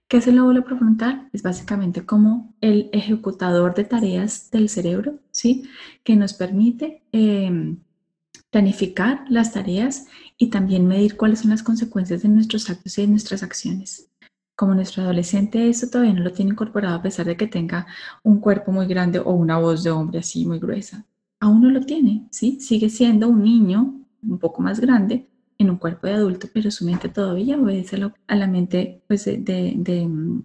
¿Qué 0.09 0.17
es 0.17 0.27
el 0.27 0.37
lóbulo 0.37 0.65
prefrontal? 0.65 1.29
Es 1.33 1.43
básicamente 1.43 2.07
como 2.07 2.55
el 2.63 2.89
ejecutador 2.93 3.75
de 3.75 3.85
tareas 3.85 4.51
del 4.51 4.71
cerebro, 4.71 5.19
¿sí? 5.31 5.65
Que 6.03 6.17
nos 6.17 6.33
permite 6.33 7.03
em, 7.13 7.81
planificar 8.51 9.27
las 9.29 9.53
tareas 9.53 10.07
y 10.39 10.49
también 10.49 10.87
medir 10.87 11.17
cuáles 11.17 11.41
son 11.41 11.51
las 11.51 11.63
consecuencias 11.63 12.23
de 12.23 12.31
nuestros 12.31 12.71
actos 12.71 12.97
y 12.97 13.03
de 13.03 13.09
nuestras 13.09 13.43
acciones. 13.43 14.09
Como 14.57 14.75
nuestro 14.75 15.03
adolescente 15.03 15.69
eso 15.69 15.91
todavía 15.91 16.15
no 16.15 16.23
lo 16.23 16.33
tiene 16.33 16.53
incorporado 16.53 16.97
a 16.97 17.03
pesar 17.03 17.27
de 17.27 17.37
que 17.37 17.47
tenga 17.47 17.87
un 18.23 18.41
cuerpo 18.41 18.73
muy 18.73 18.87
grande 18.87 19.19
o 19.19 19.33
una 19.33 19.59
voz 19.59 19.85
de 19.85 19.91
hombre 19.91 20.21
así 20.21 20.47
muy 20.47 20.59
gruesa. 20.59 21.05
Aún 21.41 21.61
no 21.61 21.71
lo 21.71 21.81
tiene, 21.83 22.27
¿sí? 22.31 22.59
Sigue 22.61 22.89
siendo 22.89 23.29
un 23.29 23.43
niño 23.45 24.06
un 24.29 24.39
poco 24.39 24.63
más 24.63 24.81
grande 24.81 25.29
en 25.59 25.71
un 25.71 25.79
cuerpo 25.79 26.07
de 26.07 26.15
adulto, 26.15 26.49
pero 26.53 26.71
su 26.71 26.85
mente 26.85 27.09
todavía 27.09 27.59
obedece 27.59 27.99
a 28.27 28.37
la 28.37 28.47
mente 28.47 29.03
pues, 29.09 29.25
de, 29.25 30.07
mm, 30.09 30.43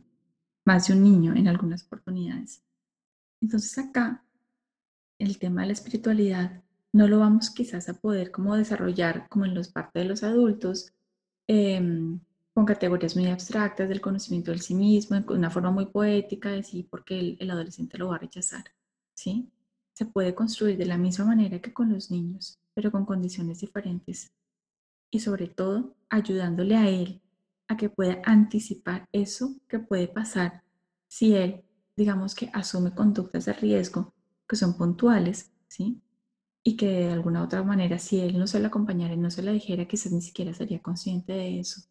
más 0.65 0.87
de 0.87 0.93
un 0.93 1.03
niño 1.03 1.35
en 1.35 1.47
algunas 1.47 1.83
oportunidades. 1.85 2.63
Entonces 3.41 3.77
acá 3.77 4.23
el 5.19 5.37
tema 5.37 5.61
de 5.61 5.67
la 5.67 5.73
espiritualidad 5.73 6.63
no 6.93 7.07
lo 7.07 7.19
vamos 7.19 7.49
quizás 7.49 7.89
a 7.89 7.93
poder 7.93 8.31
como 8.31 8.55
desarrollar 8.55 9.27
como 9.29 9.45
en 9.45 9.55
los 9.55 9.69
partes 9.69 10.03
de 10.03 10.09
los 10.09 10.23
adultos, 10.23 10.93
em, 11.47 12.19
con 12.53 12.65
categorías 12.65 13.15
muy 13.15 13.27
abstractas 13.27 13.87
del 13.87 14.01
conocimiento 14.01 14.51
del 14.51 14.61
sí 14.61 14.75
mismo, 14.75 15.19
de 15.19 15.33
una 15.33 15.49
forma 15.49 15.71
muy 15.71 15.85
poética, 15.85 16.49
de 16.49 16.63
sí, 16.63 16.83
porque 16.83 17.19
el, 17.19 17.37
el 17.39 17.51
adolescente 17.51 17.97
lo 17.97 18.09
va 18.09 18.15
a 18.15 18.19
rechazar, 18.19 18.65
¿sí? 19.13 19.49
Se 19.93 20.05
puede 20.05 20.35
construir 20.35 20.77
de 20.77 20.85
la 20.85 20.97
misma 20.97 21.25
manera 21.25 21.59
que 21.59 21.73
con 21.73 21.91
los 21.93 22.11
niños, 22.11 22.59
pero 22.73 22.91
con 22.91 23.05
condiciones 23.05 23.60
diferentes 23.60 24.31
y 25.12 25.19
sobre 25.19 25.47
todo 25.47 25.95
ayudándole 26.10 26.75
a 26.75 26.89
él 26.89 27.21
a 27.67 27.77
que 27.77 27.89
pueda 27.89 28.21
anticipar 28.25 29.07
eso 29.12 29.55
que 29.67 29.79
puede 29.79 30.07
pasar 30.07 30.63
si 31.07 31.36
él, 31.36 31.63
digamos 31.95 32.36
que 32.36 32.49
asume 32.53 32.93
conductas 32.95 33.45
de 33.45 33.53
riesgo 33.53 34.13
que 34.47 34.55
son 34.55 34.77
puntuales, 34.77 35.51
¿sí? 35.67 36.01
Y 36.63 36.75
que 36.75 36.88
de 36.88 37.12
alguna 37.12 37.43
otra 37.43 37.63
manera, 37.63 37.99
si 37.99 38.19
él 38.19 38.38
no 38.38 38.47
se 38.47 38.60
lo 38.60 38.67
acompañara 38.67 39.13
y 39.13 39.17
no 39.17 39.31
se 39.31 39.41
lo 39.41 39.51
dijera, 39.51 39.88
quizás 39.88 40.12
ni 40.12 40.21
siquiera 40.21 40.53
sería 40.53 40.81
consciente 40.81 41.34
de 41.34 41.60
eso. 41.60 41.81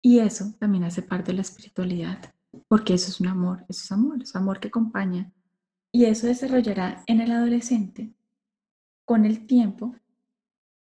Y 0.00 0.20
eso 0.20 0.54
también 0.60 0.84
hace 0.84 1.02
parte 1.02 1.32
de 1.32 1.34
la 1.34 1.42
espiritualidad, 1.42 2.32
porque 2.68 2.94
eso 2.94 3.10
es 3.10 3.20
un 3.20 3.26
amor, 3.26 3.64
eso 3.68 3.82
es 3.82 3.92
amor, 3.92 4.22
es 4.22 4.36
amor 4.36 4.60
que 4.60 4.68
acompaña. 4.68 5.32
Y 5.90 6.04
eso 6.04 6.28
desarrollará 6.28 7.02
en 7.06 7.20
el 7.20 7.32
adolescente, 7.32 8.14
con 9.06 9.24
el 9.24 9.46
tiempo, 9.46 9.94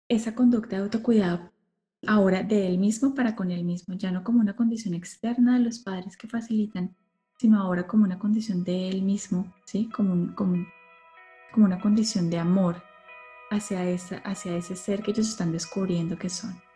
esa 0.08 0.34
conducta 0.34 0.76
de 0.76 0.82
autocuidado 0.82 1.52
ahora 2.06 2.42
de 2.42 2.66
él 2.66 2.78
mismo 2.78 3.14
para 3.14 3.36
con 3.36 3.50
él 3.50 3.64
mismo, 3.64 3.94
ya 3.94 4.10
no 4.10 4.24
como 4.24 4.40
una 4.40 4.56
condición 4.56 4.94
externa 4.94 5.58
de 5.58 5.64
los 5.64 5.78
padres 5.80 6.16
que 6.16 6.26
facilitan, 6.26 6.96
sino 7.38 7.60
ahora 7.60 7.86
como 7.86 8.04
una 8.04 8.18
condición 8.18 8.64
de 8.64 8.88
él 8.88 9.02
mismo, 9.02 9.52
¿sí? 9.66 9.90
Como, 9.94 10.34
como, 10.34 10.66
como 11.52 11.66
una 11.66 11.80
condición 11.80 12.30
de 12.30 12.38
amor 12.38 12.82
hacia, 13.50 13.84
esa, 13.88 14.16
hacia 14.18 14.56
ese 14.56 14.74
ser 14.74 15.02
que 15.02 15.10
ellos 15.10 15.28
están 15.28 15.52
descubriendo 15.52 16.16
que 16.16 16.30
son. 16.30 16.67